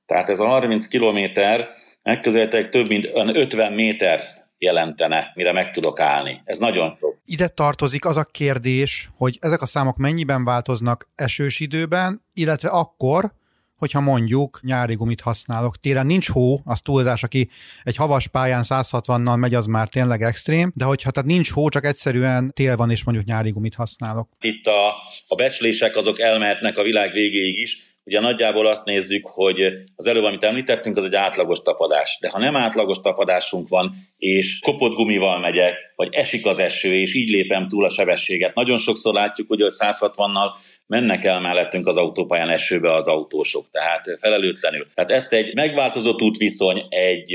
Tehát 0.06 0.30
ez 0.30 0.40
a 0.40 0.46
30 0.46 0.88
kilométer 0.88 1.70
megközelítőleg 2.04 2.70
több 2.70 2.88
mint 2.88 3.10
50 3.14 3.74
méter 3.74 4.22
jelentene, 4.58 5.32
mire 5.36 5.52
meg 5.52 5.72
tudok 5.72 6.00
állni. 6.00 6.42
Ez 6.44 6.58
nagyon 6.58 6.94
sok. 6.94 7.18
Ide 7.26 7.48
tartozik 7.48 8.06
az 8.06 8.18
a 8.18 8.24
kérdés, 8.24 9.10
hogy 9.18 9.38
ezek 9.42 9.62
a 9.62 9.66
számok 9.66 9.98
mennyiben 9.98 10.44
változnak 10.44 11.10
esős 11.16 11.60
időben, 11.60 12.22
illetve 12.34 12.70
akkor, 12.70 13.32
hogyha 13.78 14.00
mondjuk 14.00 14.60
nyári 14.62 14.96
gumit 14.96 15.22
használok. 15.22 15.78
Télen 15.78 16.06
nincs 16.06 16.30
hó, 16.30 16.60
az 16.66 16.82
túlzás, 16.82 17.24
aki 17.24 17.50
egy 17.84 17.96
havas 17.96 18.28
pályán 18.28 18.64
160-nal 18.66 19.40
megy, 19.40 19.54
az 19.54 19.66
már 19.66 19.88
tényleg 19.88 20.22
extrém, 20.22 20.72
de 20.76 20.86
hogyha 20.86 21.12
tehát 21.12 21.30
nincs 21.30 21.52
hó, 21.52 21.70
csak 21.70 21.86
egyszerűen 21.86 22.52
tél 22.54 22.76
van, 22.76 22.92
és 22.92 23.04
mondjuk 23.04 23.28
nyári 23.28 23.50
gumit 23.50 23.76
használok. 23.76 24.30
Itt 24.40 24.66
a, 24.66 24.88
a 25.28 25.36
becslések 25.36 25.96
azok 25.96 26.20
elmehetnek 26.20 26.78
a 26.78 26.84
világ 26.84 27.12
végéig 27.12 27.60
is, 27.60 27.87
Ugye 28.08 28.20
nagyjából 28.20 28.68
azt 28.68 28.86
nézzük, 28.86 29.26
hogy 29.26 29.60
az 29.96 30.06
előbb, 30.06 30.24
amit 30.24 30.44
említettünk, 30.44 30.98
az 30.98 31.04
egy 31.04 31.16
átlagos 31.16 31.62
tapadás. 31.62 32.18
De 32.22 32.30
ha 32.30 32.40
nem 32.40 32.56
átlagos 32.56 33.02
tapadásunk 33.02 33.68
van, 33.68 33.94
és 34.18 34.60
kopott 34.60 34.96
gumival 34.96 35.40
megyek, 35.40 35.76
vagy 35.96 36.14
esik 36.14 36.46
az 36.46 36.60
eső, 36.60 36.96
és 36.96 37.16
így 37.16 37.30
lépem 37.30 37.68
túl 37.68 37.86
a 37.86 37.90
sebességet, 37.90 38.56
nagyon 38.56 38.78
sokszor 38.78 39.14
látjuk, 39.14 39.48
hogy 39.48 39.60
160-nal 39.62 40.50
mennek 40.86 41.26
el 41.26 41.40
mellettünk 41.40 41.88
az 41.88 41.98
autópályán 41.98 42.50
esőbe 42.50 42.94
az 42.94 43.08
autósok, 43.08 43.66
tehát 43.72 44.18
felelőtlenül. 44.20 44.88
Tehát 44.94 45.12
ezt 45.12 45.34
egy 45.34 45.56
megváltozott 45.56 46.22
útviszony, 46.22 46.86
egy, 46.90 47.34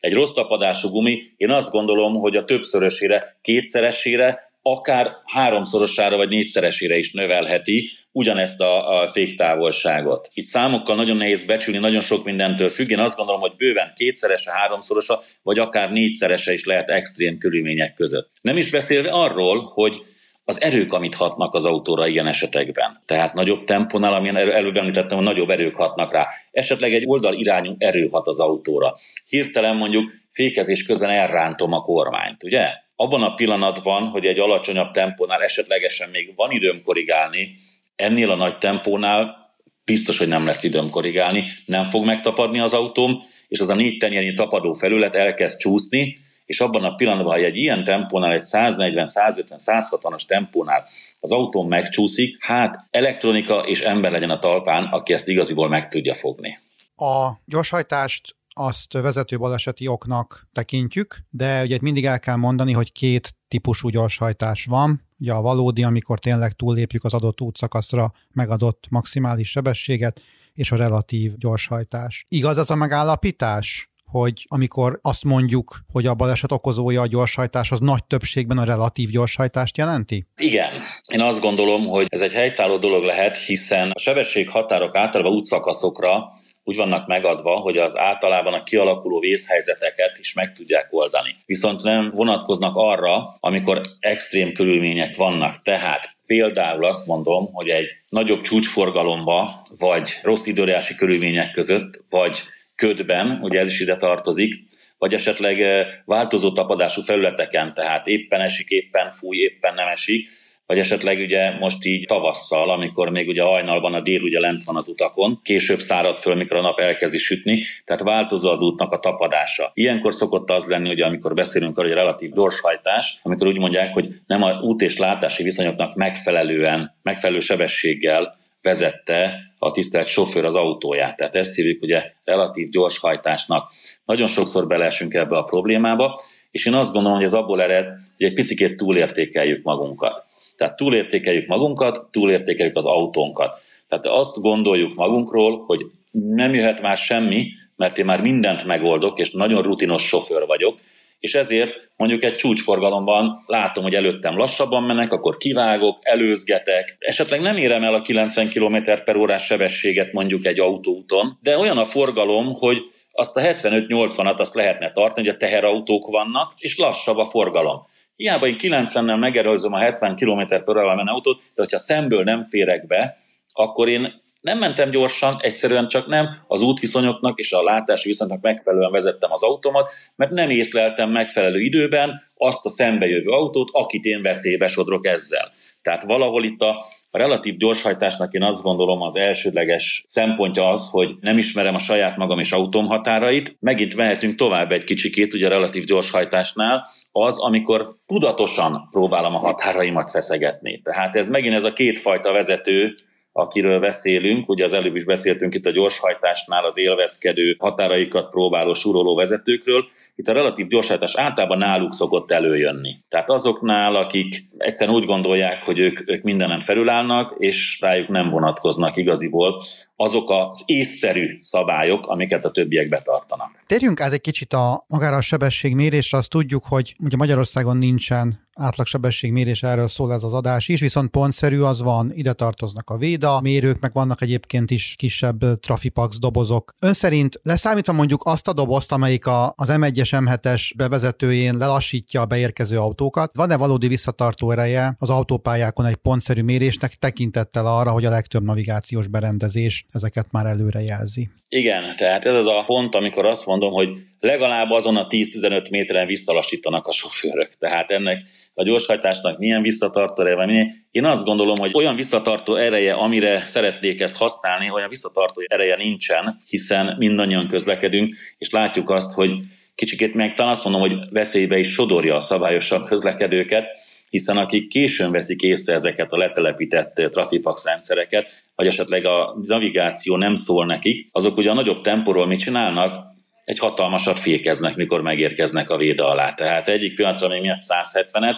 egy 0.00 0.12
rossz 0.12 0.32
tapadású 0.32 0.88
gumi, 0.88 1.22
én 1.36 1.50
azt 1.50 1.70
gondolom, 1.70 2.14
hogy 2.14 2.36
a 2.36 2.44
többszörösére, 2.44 3.36
kétszeresére 3.42 4.52
akár 4.66 5.16
háromszorosára 5.24 6.16
vagy 6.16 6.28
négyszeresére 6.28 6.96
is 6.96 7.12
növelheti 7.12 7.90
ugyanezt 8.12 8.60
a, 8.60 9.00
a 9.00 9.08
féktávolságot. 9.08 10.28
Itt 10.34 10.44
számokkal 10.44 10.96
nagyon 10.96 11.16
nehéz 11.16 11.44
becsülni, 11.44 11.78
nagyon 11.78 12.00
sok 12.00 12.24
mindentől 12.24 12.68
függ. 12.68 12.90
Én 12.90 12.98
azt 12.98 13.16
gondolom, 13.16 13.40
hogy 13.40 13.56
bőven 13.56 13.92
kétszerese, 13.94 14.52
háromszorosa, 14.52 15.22
vagy 15.42 15.58
akár 15.58 15.90
négyszerese 15.90 16.52
is 16.52 16.64
lehet 16.64 16.90
extrém 16.90 17.38
körülmények 17.38 17.94
között. 17.94 18.30
Nem 18.40 18.56
is 18.56 18.70
beszélve 18.70 19.10
arról, 19.10 19.70
hogy 19.74 20.02
az 20.44 20.60
erők, 20.60 20.92
amit 20.92 21.14
hatnak 21.14 21.54
az 21.54 21.64
autóra 21.64 22.06
ilyen 22.06 22.26
esetekben. 22.26 23.02
Tehát 23.06 23.34
nagyobb 23.34 23.64
tempónál, 23.64 24.14
amilyen 24.14 24.36
erő, 24.36 24.52
előbb 24.52 24.76
említettem, 24.76 25.16
hogy 25.16 25.26
nagyobb 25.26 25.50
erők 25.50 25.76
hatnak 25.76 26.12
rá. 26.12 26.26
Esetleg 26.50 26.94
egy 26.94 27.04
oldal 27.06 27.34
irányú 27.34 27.74
erő 27.78 28.08
hat 28.10 28.26
az 28.26 28.40
autóra. 28.40 28.94
Hirtelen 29.26 29.76
mondjuk 29.76 30.12
fékezés 30.30 30.84
közben 30.84 31.10
elrántom 31.10 31.72
a 31.72 31.80
kormányt, 31.80 32.44
ugye? 32.44 32.83
Abban 32.96 33.22
a 33.22 33.34
pillanatban, 33.34 34.08
hogy 34.08 34.26
egy 34.26 34.38
alacsonyabb 34.38 34.90
tempónál 34.90 35.42
esetlegesen 35.42 36.10
még 36.10 36.32
van 36.36 36.50
időm 36.50 36.82
korrigálni, 36.82 37.56
ennél 37.96 38.30
a 38.30 38.36
nagy 38.36 38.58
tempónál 38.58 39.44
biztos, 39.84 40.18
hogy 40.18 40.28
nem 40.28 40.46
lesz 40.46 40.62
időm 40.62 40.90
korrigálni, 40.90 41.44
nem 41.66 41.84
fog 41.84 42.04
megtapadni 42.04 42.60
az 42.60 42.74
autóm, 42.74 43.22
és 43.48 43.60
az 43.60 43.68
a 43.68 43.74
négy 43.74 43.96
tenyernyi 43.96 44.32
tapadó 44.32 44.72
felület 44.72 45.14
elkezd 45.14 45.58
csúszni, 45.58 46.18
és 46.44 46.60
abban 46.60 46.84
a 46.84 46.94
pillanatban, 46.94 47.34
hogy 47.34 47.44
egy 47.44 47.56
ilyen 47.56 47.84
tempónál, 47.84 48.32
egy 48.32 48.42
140, 48.42 49.06
150, 49.06 49.58
160-as 49.62 50.26
tempónál 50.26 50.88
az 51.20 51.32
autó 51.32 51.62
megcsúszik, 51.62 52.44
hát 52.44 52.86
elektronika 52.90 53.58
és 53.58 53.80
ember 53.80 54.10
legyen 54.10 54.30
a 54.30 54.38
talpán, 54.38 54.84
aki 54.84 55.12
ezt 55.12 55.28
igaziból 55.28 55.68
meg 55.68 55.88
tudja 55.88 56.14
fogni. 56.14 56.58
A 56.96 57.30
gyorshajtást 57.44 58.36
azt 58.54 58.92
vezető 58.92 59.38
baleseti 59.38 59.86
oknak 59.86 60.48
tekintjük, 60.52 61.16
de 61.30 61.62
ugye 61.62 61.78
mindig 61.80 62.06
el 62.06 62.20
kell 62.20 62.36
mondani, 62.36 62.72
hogy 62.72 62.92
két 62.92 63.34
típusú 63.48 63.88
gyorshajtás 63.88 64.64
van. 64.64 65.02
Ugye 65.18 65.32
a 65.32 65.40
valódi, 65.40 65.82
amikor 65.82 66.18
tényleg 66.18 66.52
túllépjük 66.52 67.04
az 67.04 67.14
adott 67.14 67.40
útszakaszra 67.40 68.12
megadott 68.32 68.86
maximális 68.90 69.50
sebességet, 69.50 70.22
és 70.52 70.72
a 70.72 70.76
relatív 70.76 71.36
gyorshajtás. 71.36 72.26
Igaz 72.28 72.58
ez 72.58 72.70
a 72.70 72.74
megállapítás? 72.74 73.88
hogy 74.18 74.46
amikor 74.48 74.98
azt 75.02 75.24
mondjuk, 75.24 75.78
hogy 75.92 76.06
a 76.06 76.14
baleset 76.14 76.52
okozója 76.52 77.00
a 77.00 77.06
gyorshajtás, 77.06 77.72
az 77.72 77.80
nagy 77.80 78.04
többségben 78.04 78.58
a 78.58 78.64
relatív 78.64 79.10
gyorshajtást 79.10 79.76
jelenti? 79.76 80.26
Igen. 80.36 80.70
Én 81.12 81.20
azt 81.20 81.40
gondolom, 81.40 81.86
hogy 81.86 82.06
ez 82.08 82.20
egy 82.20 82.32
helytálló 82.32 82.78
dolog 82.78 83.04
lehet, 83.04 83.36
hiszen 83.36 83.90
a 83.90 83.98
sebesség 83.98 84.48
határok 84.48 84.96
általában 84.96 85.32
útszakaszokra 85.32 86.32
úgy 86.64 86.76
vannak 86.76 87.06
megadva, 87.06 87.56
hogy 87.56 87.78
az 87.78 87.96
általában 87.96 88.52
a 88.52 88.62
kialakuló 88.62 89.18
vészhelyzeteket 89.18 90.18
is 90.18 90.32
meg 90.32 90.52
tudják 90.52 90.86
oldani. 90.90 91.36
Viszont 91.46 91.82
nem 91.82 92.10
vonatkoznak 92.10 92.76
arra, 92.76 93.36
amikor 93.40 93.80
extrém 94.00 94.52
körülmények 94.52 95.16
vannak. 95.16 95.62
Tehát 95.62 96.16
például 96.26 96.84
azt 96.84 97.06
mondom, 97.06 97.52
hogy 97.52 97.68
egy 97.68 97.90
nagyobb 98.08 98.40
csúcsforgalomba, 98.40 99.66
vagy 99.78 100.18
rossz 100.22 100.46
időjárási 100.46 100.94
körülmények 100.94 101.52
között, 101.52 102.04
vagy 102.10 102.42
ködben, 102.76 103.38
ugye 103.42 103.60
ez 103.60 103.66
is 103.66 103.80
ide 103.80 103.96
tartozik, 103.96 104.54
vagy 104.98 105.14
esetleg 105.14 105.60
eh, 105.60 105.86
változó 106.04 106.52
tapadású 106.52 107.02
felületeken, 107.02 107.74
tehát 107.74 108.06
éppen 108.06 108.40
esik, 108.40 108.68
éppen 108.68 109.10
fúj, 109.10 109.36
éppen 109.36 109.74
nem 109.74 109.88
esik, 109.88 110.28
vagy 110.66 110.78
esetleg 110.78 111.18
ugye 111.18 111.58
most 111.58 111.84
így 111.84 112.06
tavasszal, 112.06 112.70
amikor 112.70 113.10
még 113.10 113.28
ugye 113.28 113.42
hajnalban 113.42 113.94
a 113.94 114.00
dél 114.00 114.22
ugye 114.22 114.40
lent 114.40 114.64
van 114.64 114.76
az 114.76 114.88
utakon, 114.88 115.40
később 115.42 115.78
szárad 115.78 116.18
föl, 116.18 116.34
mikor 116.34 116.56
a 116.56 116.60
nap 116.60 116.78
elkezdi 116.78 117.18
sütni, 117.18 117.64
tehát 117.84 118.02
változó 118.02 118.50
az 118.50 118.60
útnak 118.60 118.92
a 118.92 118.98
tapadása. 118.98 119.70
Ilyenkor 119.74 120.14
szokott 120.14 120.50
az 120.50 120.66
lenni, 120.66 120.88
hogy 120.88 121.00
amikor 121.00 121.34
beszélünk 121.34 121.78
arról, 121.78 121.90
hogy 121.90 121.98
relatív 121.98 122.32
gyorshajtás, 122.32 123.18
amikor 123.22 123.46
úgy 123.46 123.58
mondják, 123.58 123.92
hogy 123.92 124.08
nem 124.26 124.42
az 124.42 124.58
út 124.58 124.80
és 124.80 124.96
látási 124.96 125.42
viszonyoknak 125.42 125.94
megfelelően, 125.94 126.94
megfelelő 127.02 127.40
sebességgel 127.40 128.30
vezette 128.62 129.52
a 129.58 129.70
tisztelt 129.70 130.06
sofőr 130.06 130.44
az 130.44 130.54
autóját. 130.54 131.16
Tehát 131.16 131.34
ezt 131.34 131.54
hívjuk 131.54 131.82
ugye 131.82 132.12
relatív 132.24 132.68
gyorshajtásnak. 132.68 133.70
Nagyon 134.04 134.26
sokszor 134.26 134.66
beleesünk 134.66 135.14
ebbe 135.14 135.36
a 135.36 135.42
problémába, 135.42 136.20
és 136.50 136.66
én 136.66 136.74
azt 136.74 136.92
gondolom, 136.92 137.16
hogy 137.16 137.26
ez 137.26 137.32
abból 137.32 137.62
ered, 137.62 137.86
hogy 138.16 138.26
egy 138.26 138.32
picit 138.32 138.76
túlértékeljük 138.76 139.62
magunkat. 139.62 140.24
Tehát 140.56 140.76
túlértékeljük 140.76 141.46
magunkat, 141.46 142.08
túlértékeljük 142.10 142.76
az 142.76 142.86
autónkat. 142.86 143.60
Tehát 143.88 144.06
azt 144.06 144.40
gondoljuk 144.40 144.94
magunkról, 144.94 145.64
hogy 145.66 145.86
nem 146.12 146.54
jöhet 146.54 146.80
már 146.80 146.96
semmi, 146.96 147.46
mert 147.76 147.98
én 147.98 148.04
már 148.04 148.20
mindent 148.20 148.64
megoldok, 148.64 149.18
és 149.18 149.30
nagyon 149.30 149.62
rutinos 149.62 150.06
sofőr 150.06 150.46
vagyok, 150.46 150.78
és 151.18 151.34
ezért 151.34 151.74
mondjuk 151.96 152.22
egy 152.22 152.36
csúcsforgalomban 152.36 153.42
látom, 153.46 153.82
hogy 153.82 153.94
előttem 153.94 154.36
lassabban 154.36 154.82
mennek, 154.82 155.12
akkor 155.12 155.36
kivágok, 155.36 155.98
előzgetek, 156.02 156.96
esetleg 156.98 157.40
nem 157.40 157.56
érem 157.56 157.82
el 157.82 157.94
a 157.94 158.02
90 158.02 158.48
km 158.48 158.76
per 159.04 159.16
órás 159.16 159.44
sebességet 159.44 160.12
mondjuk 160.12 160.46
egy 160.46 160.60
autóúton, 160.60 161.38
de 161.42 161.58
olyan 161.58 161.78
a 161.78 161.84
forgalom, 161.84 162.54
hogy 162.54 162.76
azt 163.12 163.36
a 163.36 163.40
75-80-at 163.40 164.36
azt 164.36 164.54
lehetne 164.54 164.92
tartani, 164.92 165.26
hogy 165.26 165.34
a 165.34 165.38
teherautók 165.38 166.06
vannak, 166.06 166.52
és 166.56 166.78
lassabb 166.78 167.16
a 167.16 167.24
forgalom. 167.24 167.86
Hiába 168.16 168.46
én 168.46 168.56
90-nel 168.58 169.18
megerőzöm 169.18 169.72
a 169.72 169.78
70 169.78 170.16
km 170.16 170.40
per 170.46 170.74
menő 170.74 171.10
autót, 171.10 171.38
de 171.38 171.62
hogyha 171.62 171.78
szemből 171.78 172.22
nem 172.22 172.44
férek 172.44 172.86
be, 172.86 173.16
akkor 173.52 173.88
én 173.88 174.22
nem 174.40 174.58
mentem 174.58 174.90
gyorsan, 174.90 175.36
egyszerűen 175.40 175.88
csak 175.88 176.06
nem 176.06 176.28
az 176.46 176.62
útviszonyoknak 176.62 177.38
és 177.38 177.52
a 177.52 177.62
látási 177.62 178.08
viszonyoknak 178.08 178.42
megfelelően 178.42 178.90
vezettem 178.90 179.32
az 179.32 179.42
automat, 179.42 179.90
mert 180.16 180.30
nem 180.30 180.50
észleltem 180.50 181.10
megfelelő 181.10 181.60
időben 181.60 182.22
azt 182.36 182.64
a 182.64 182.68
szembejövő 182.68 183.30
autót, 183.30 183.68
akit 183.72 184.04
én 184.04 184.22
veszélybe 184.22 184.66
sodrok 184.66 185.06
ezzel. 185.06 185.52
Tehát 185.82 186.02
valahol 186.02 186.44
itt 186.44 186.60
a 186.60 186.86
a 187.14 187.18
relatív 187.18 187.56
gyorshajtásnak 187.56 188.32
én 188.32 188.42
azt 188.42 188.62
gondolom 188.62 189.02
az 189.02 189.16
elsődleges 189.16 190.04
szempontja 190.06 190.68
az, 190.68 190.88
hogy 190.90 191.16
nem 191.20 191.38
ismerem 191.38 191.74
a 191.74 191.78
saját 191.78 192.16
magam 192.16 192.38
és 192.38 192.52
autóm 192.52 192.86
határait. 192.86 193.56
Megint 193.60 193.96
mehetünk 193.96 194.34
tovább 194.34 194.72
egy 194.72 194.84
kicsikét, 194.84 195.34
ugye 195.34 195.46
a 195.46 195.48
relatív 195.48 195.84
gyorshajtásnál, 195.84 196.90
az, 197.12 197.38
amikor 197.38 197.96
tudatosan 198.06 198.88
próbálom 198.90 199.34
a 199.34 199.38
határaimat 199.38 200.10
feszegetni. 200.10 200.80
Tehát 200.82 201.16
ez 201.16 201.28
megint 201.28 201.54
ez 201.54 201.64
a 201.64 201.72
kétfajta 201.72 202.32
vezető, 202.32 202.94
akiről 203.32 203.80
beszélünk, 203.80 204.48
ugye 204.48 204.64
az 204.64 204.72
előbb 204.72 204.96
is 204.96 205.04
beszéltünk 205.04 205.54
itt 205.54 205.66
a 205.66 205.70
gyorshajtásnál 205.70 206.64
az 206.64 206.78
élvezkedő 206.78 207.56
határaikat 207.58 208.30
próbáló 208.30 208.72
suroló 208.72 209.14
vezetőkről, 209.14 209.84
itt 210.14 210.26
a 210.26 210.32
relatív 210.32 210.66
gyorsátás 210.66 211.14
általában 211.16 211.58
náluk 211.58 211.94
szokott 211.94 212.30
előjönni. 212.30 212.96
Tehát 213.08 213.30
azoknál, 213.30 213.94
akik 213.94 214.48
egyszerűen 214.58 214.96
úgy 214.96 215.04
gondolják, 215.04 215.62
hogy 215.62 215.78
ők, 215.78 216.10
ők 216.10 216.22
mindenen 216.22 216.60
felülállnak, 216.60 217.34
és 217.38 217.78
rájuk 217.80 218.08
nem 218.08 218.30
vonatkoznak 218.30 218.96
igaziból 218.96 219.62
azok 219.96 220.30
az 220.30 220.62
észszerű 220.66 221.38
szabályok, 221.40 222.06
amiket 222.06 222.44
a 222.44 222.50
többiek 222.50 222.88
betartanak. 222.88 223.50
Térjünk 223.66 224.00
át 224.00 224.12
egy 224.12 224.20
kicsit 224.20 224.52
a 224.52 224.84
magára 224.88 225.16
a 225.16 225.20
sebességmérésre, 225.20 226.18
azt 226.18 226.30
tudjuk, 226.30 226.64
hogy 226.68 226.94
ugye 226.98 227.16
Magyarországon 227.16 227.76
nincsen 227.76 228.43
átlagsebességmérés, 228.54 229.62
erről 229.62 229.88
szól 229.88 230.12
ez 230.12 230.22
az 230.22 230.32
adás 230.32 230.68
is, 230.68 230.80
viszont 230.80 231.10
pontszerű 231.10 231.60
az 231.60 231.82
van, 231.82 232.12
ide 232.14 232.32
tartoznak 232.32 232.90
a 232.90 232.96
véda 232.96 233.40
mérők, 233.40 233.80
meg 233.80 233.92
vannak 233.92 234.22
egyébként 234.22 234.70
is 234.70 234.94
kisebb 234.98 235.60
trafipax 235.60 236.18
dobozok. 236.18 236.74
Ön 236.80 236.92
szerint 236.92 237.40
leszámítva 237.42 237.92
mondjuk 237.92 238.20
azt 238.24 238.48
a 238.48 238.52
dobozt, 238.52 238.92
amelyik 238.92 239.26
a, 239.26 239.52
az 239.56 239.68
M1-es 239.72 240.08
M7-es 240.10 240.72
bevezetőjén 240.76 241.56
lelassítja 241.56 242.20
a 242.20 242.26
beérkező 242.26 242.78
autókat, 242.78 243.36
van-e 243.36 243.56
valódi 243.56 243.88
visszatartó 243.88 244.50
ereje 244.50 244.94
az 244.98 245.10
autópályákon 245.10 245.86
egy 245.86 245.94
pontszerű 245.94 246.42
mérésnek 246.42 246.94
tekintettel 246.94 247.66
arra, 247.66 247.90
hogy 247.90 248.04
a 248.04 248.10
legtöbb 248.10 248.42
navigációs 248.42 249.08
berendezés 249.08 249.84
ezeket 249.92 250.26
már 250.30 250.46
előre 250.46 250.80
jelzi? 250.80 251.30
Igen, 251.48 251.96
tehát 251.96 252.24
ez 252.24 252.34
az 252.34 252.46
a 252.46 252.64
pont, 252.66 252.94
amikor 252.94 253.26
azt 253.26 253.46
mondom, 253.46 253.72
hogy 253.72 253.88
legalább 254.24 254.70
azon 254.70 254.96
a 254.96 255.06
10-15 255.06 255.70
méteren 255.70 256.06
visszalassítanak 256.06 256.86
a 256.86 256.92
sofőrök. 256.92 257.48
Tehát 257.48 257.90
ennek 257.90 258.22
a 258.54 258.62
gyorshajtásnak 258.62 259.38
milyen 259.38 259.62
visszatartó 259.62 260.22
ereje 260.22 260.36
van. 260.36 260.50
Én 260.90 261.04
azt 261.04 261.24
gondolom, 261.24 261.54
hogy 261.58 261.70
olyan 261.74 261.94
visszatartó 261.94 262.54
ereje, 262.54 262.92
amire 262.92 263.44
szeretnék 263.46 264.00
ezt 264.00 264.16
használni, 264.16 264.70
olyan 264.70 264.88
visszatartó 264.88 265.42
ereje 265.46 265.76
nincsen, 265.76 266.42
hiszen 266.46 266.94
mindannyian 266.98 267.48
közlekedünk, 267.48 268.14
és 268.38 268.50
látjuk 268.50 268.90
azt, 268.90 269.12
hogy 269.12 269.30
kicsikét 269.74 270.14
meg 270.14 270.34
talán 270.34 270.52
azt 270.52 270.64
mondom, 270.64 270.80
hogy 270.80 271.12
veszélybe 271.12 271.58
is 271.58 271.72
sodorja 271.72 272.16
a 272.16 272.20
szabályosabb 272.20 272.86
közlekedőket, 272.86 273.66
hiszen 274.10 274.36
akik 274.36 274.68
későn 274.68 275.10
veszik 275.10 275.42
észre 275.42 275.74
ezeket 275.74 276.12
a 276.12 276.16
letelepített 276.16 276.94
trafipax 276.94 277.64
rendszereket, 277.64 278.44
vagy 278.54 278.66
esetleg 278.66 279.04
a 279.04 279.36
navigáció 279.42 280.16
nem 280.16 280.34
szól 280.34 280.66
nekik, 280.66 281.08
azok 281.12 281.36
ugye 281.36 281.50
a 281.50 281.54
nagyobb 281.54 281.80
tempóról 281.80 282.26
mit 282.26 282.38
csinálnak? 282.38 283.13
Egy 283.44 283.58
hatalmasat 283.58 284.20
fékeznek, 284.20 284.76
mikor 284.76 285.00
megérkeznek 285.00 285.70
a 285.70 285.76
véda 285.76 286.08
alá. 286.08 286.34
Tehát 286.34 286.68
egyik 286.68 286.94
pillanatra 286.94 287.28
még 287.28 287.40
miatt 287.40 287.62
170-et, 287.68 288.36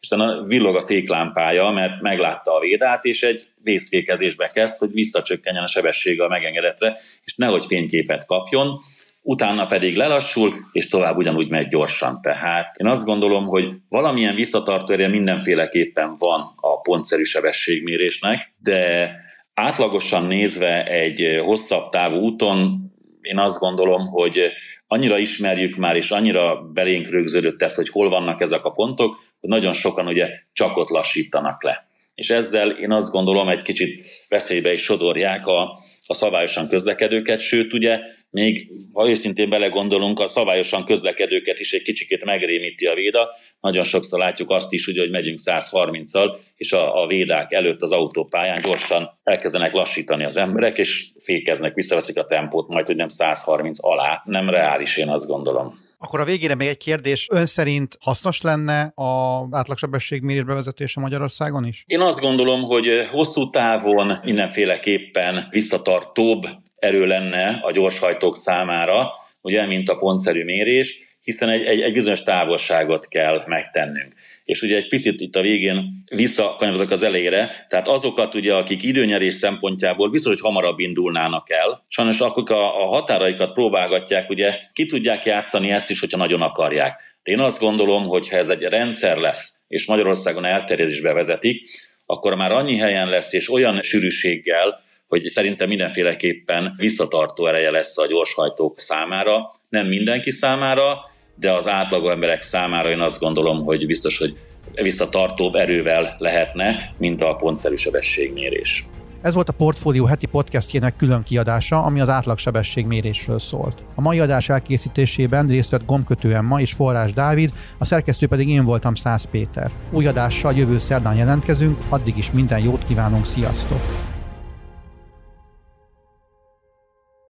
és 0.00 0.08
utána 0.10 0.42
villog 0.42 0.76
a 0.76 0.86
féklámpája, 0.86 1.70
mert 1.70 2.00
meglátta 2.00 2.54
a 2.54 2.60
védát, 2.60 3.04
és 3.04 3.22
egy 3.22 3.46
vészfékezésbe 3.62 4.50
kezd, 4.54 4.78
hogy 4.78 4.92
visszacsökkenjen 4.92 5.62
a 5.62 5.66
sebessége 5.66 6.24
a 6.24 6.28
megengedetre, 6.28 6.98
és 7.24 7.34
nehogy 7.34 7.64
fényképet 7.64 8.26
kapjon, 8.26 8.80
utána 9.22 9.66
pedig 9.66 9.96
lelassul, 9.96 10.54
és 10.72 10.88
tovább 10.88 11.16
ugyanúgy 11.16 11.48
megy 11.48 11.68
gyorsan. 11.68 12.20
Tehát 12.22 12.76
én 12.76 12.86
azt 12.86 13.04
gondolom, 13.04 13.44
hogy 13.44 13.68
valamilyen 13.88 14.34
visszatartó 14.34 14.92
ereje 14.92 15.08
mindenféleképpen 15.08 16.16
van 16.18 16.40
a 16.56 16.80
pontszerű 16.80 17.22
sebességmérésnek, 17.22 18.52
de 18.58 19.10
átlagosan 19.54 20.24
nézve 20.24 20.84
egy 20.84 21.40
hosszabb 21.44 21.90
távú 21.90 22.16
úton 22.16 22.85
én 23.26 23.38
azt 23.38 23.58
gondolom, 23.58 24.06
hogy 24.06 24.52
annyira 24.86 25.18
ismerjük 25.18 25.76
már, 25.76 25.96
és 25.96 26.10
annyira 26.10 26.62
belénk 26.72 27.08
rögződött 27.08 27.62
ez, 27.62 27.74
hogy 27.74 27.88
hol 27.88 28.08
vannak 28.08 28.40
ezek 28.40 28.64
a 28.64 28.70
pontok, 28.70 29.16
hogy 29.40 29.50
nagyon 29.50 29.72
sokan 29.72 30.06
ugye 30.06 30.28
csak 30.52 30.76
ott 30.76 30.88
lassítanak 30.88 31.62
le. 31.62 31.88
És 32.14 32.30
ezzel 32.30 32.70
én 32.70 32.92
azt 32.92 33.10
gondolom, 33.10 33.48
egy 33.48 33.62
kicsit 33.62 34.06
veszélybe 34.28 34.72
is 34.72 34.82
sodorják 34.82 35.46
a, 35.46 35.62
a 36.06 36.14
szabályosan 36.14 36.68
közlekedőket, 36.68 37.40
sőt 37.40 37.72
ugye 37.72 38.00
még 38.36 38.70
ha 38.92 39.08
őszintén 39.08 39.48
belegondolunk, 39.48 40.20
a 40.20 40.26
szabályosan 40.26 40.84
közlekedőket 40.84 41.58
is 41.58 41.72
egy 41.72 41.82
kicsikét 41.82 42.24
megrémíti 42.24 42.86
a 42.86 42.94
véda. 42.94 43.28
Nagyon 43.60 43.84
sokszor 43.84 44.18
látjuk 44.18 44.50
azt 44.50 44.72
is, 44.72 44.86
ugye, 44.86 45.00
hogy 45.00 45.10
megyünk 45.10 45.38
130-al, 45.44 46.36
és 46.56 46.72
a, 46.72 47.02
a 47.02 47.06
védák 47.06 47.52
előtt 47.52 47.82
az 47.82 47.92
autópályán 47.92 48.60
gyorsan 48.62 49.18
elkezdenek 49.22 49.72
lassítani 49.72 50.24
az 50.24 50.36
emberek, 50.36 50.78
és 50.78 51.06
fékeznek, 51.18 51.74
visszaveszik 51.74 52.18
a 52.18 52.26
tempót, 52.26 52.68
majd, 52.68 52.86
hogy 52.86 52.96
nem 52.96 53.08
130 53.08 53.78
alá. 53.84 54.22
Nem 54.24 54.50
reális, 54.50 54.96
én 54.96 55.08
azt 55.08 55.26
gondolom. 55.26 55.84
Akkor 55.98 56.20
a 56.20 56.24
végére 56.24 56.54
még 56.54 56.68
egy 56.68 56.76
kérdés. 56.76 57.28
Ön 57.30 57.46
szerint 57.46 57.96
hasznos 58.00 58.40
lenne 58.40 58.92
a 58.94 59.40
átlagsebességmérés 59.50 60.44
bevezetése 60.44 61.00
Magyarországon 61.00 61.66
is? 61.66 61.84
Én 61.86 62.00
azt 62.00 62.20
gondolom, 62.20 62.62
hogy 62.62 62.86
hosszú 63.10 63.50
távon 63.50 64.18
mindenféleképpen 64.22 65.46
visszatartóbb 65.50 66.46
erő 66.76 67.06
lenne 67.06 67.60
a 67.62 67.72
gyorshajtók 67.72 68.36
számára, 68.36 69.12
ugye, 69.40 69.66
mint 69.66 69.88
a 69.88 69.96
pontszerű 69.96 70.44
mérés, 70.44 70.98
hiszen 71.26 71.48
egy, 71.48 71.64
egy, 71.64 71.80
egy 71.80 71.92
bizonyos 71.92 72.22
távolságot 72.22 73.08
kell 73.08 73.42
megtennünk. 73.46 74.14
És 74.44 74.62
ugye 74.62 74.76
egy 74.76 74.88
picit 74.88 75.20
itt 75.20 75.36
a 75.36 75.40
végén 75.40 76.04
visszakanyarodok 76.14 76.90
az 76.90 77.02
elejére, 77.02 77.66
tehát 77.68 77.88
azokat 77.88 78.34
ugye, 78.34 78.54
akik 78.54 78.82
időnyerés 78.82 79.34
szempontjából 79.34 80.10
biztos, 80.10 80.32
hogy 80.32 80.42
hamarabb 80.42 80.78
indulnának 80.78 81.50
el, 81.50 81.84
sajnos 81.88 82.20
akik 82.20 82.50
a, 82.50 82.82
a 82.82 82.86
határaikat 82.86 83.52
próbálgatják, 83.52 84.30
ugye 84.30 84.52
ki 84.72 84.86
tudják 84.86 85.24
játszani 85.24 85.70
ezt 85.70 85.90
is, 85.90 86.00
hogyha 86.00 86.16
nagyon 86.16 86.42
akarják. 86.42 87.00
De 87.22 87.32
én 87.32 87.40
azt 87.40 87.60
gondolom, 87.60 88.06
hogy 88.06 88.28
ha 88.28 88.36
ez 88.36 88.48
egy 88.48 88.62
rendszer 88.62 89.16
lesz, 89.16 89.60
és 89.68 89.86
Magyarországon 89.86 90.44
elterjedésbe 90.44 91.12
vezetik, 91.12 91.70
akkor 92.06 92.34
már 92.34 92.52
annyi 92.52 92.76
helyen 92.76 93.08
lesz, 93.08 93.32
és 93.32 93.50
olyan 93.50 93.82
sűrűséggel, 93.82 94.84
hogy 95.08 95.22
szerintem 95.22 95.68
mindenféleképpen 95.68 96.74
visszatartó 96.76 97.46
ereje 97.46 97.70
lesz 97.70 97.98
a 97.98 98.06
gyorshajtók 98.06 98.80
számára, 98.80 99.48
nem 99.68 99.86
mindenki 99.86 100.30
számára, 100.30 100.98
de 101.34 101.52
az 101.52 101.68
átlag 101.68 102.06
emberek 102.06 102.42
számára 102.42 102.90
én 102.90 103.00
azt 103.00 103.20
gondolom, 103.20 103.64
hogy 103.64 103.86
biztos, 103.86 104.18
hogy 104.18 104.36
visszatartóbb 104.74 105.54
erővel 105.54 106.16
lehetne, 106.18 106.94
mint 106.98 107.22
a 107.22 107.36
pontszerű 107.36 107.74
sebességmérés. 107.74 108.86
Ez 109.22 109.34
volt 109.34 109.48
a 109.48 109.52
Portfólió 109.52 110.04
heti 110.04 110.26
podcastjének 110.26 110.96
külön 110.96 111.22
kiadása, 111.22 111.82
ami 111.82 112.00
az 112.00 112.08
átlagsebességmérésről 112.08 113.38
szólt. 113.38 113.82
A 113.94 114.00
mai 114.00 114.20
adás 114.20 114.48
elkészítésében 114.48 115.46
részt 115.46 115.70
vett 115.70 115.84
gombkötő 115.84 116.34
Emma 116.34 116.60
és 116.60 116.72
Forrás 116.72 117.12
Dávid, 117.12 117.52
a 117.78 117.84
szerkesztő 117.84 118.26
pedig 118.26 118.48
én 118.48 118.64
voltam 118.64 118.94
Szász 118.94 119.24
Péter. 119.30 119.70
Új 119.90 120.06
adással 120.06 120.52
jövő 120.56 120.78
szerdán 120.78 121.16
jelentkezünk, 121.16 121.78
addig 121.88 122.16
is 122.16 122.30
minden 122.30 122.58
jót 122.58 122.84
kívánunk, 122.84 123.24
sziasztok! 123.24 124.14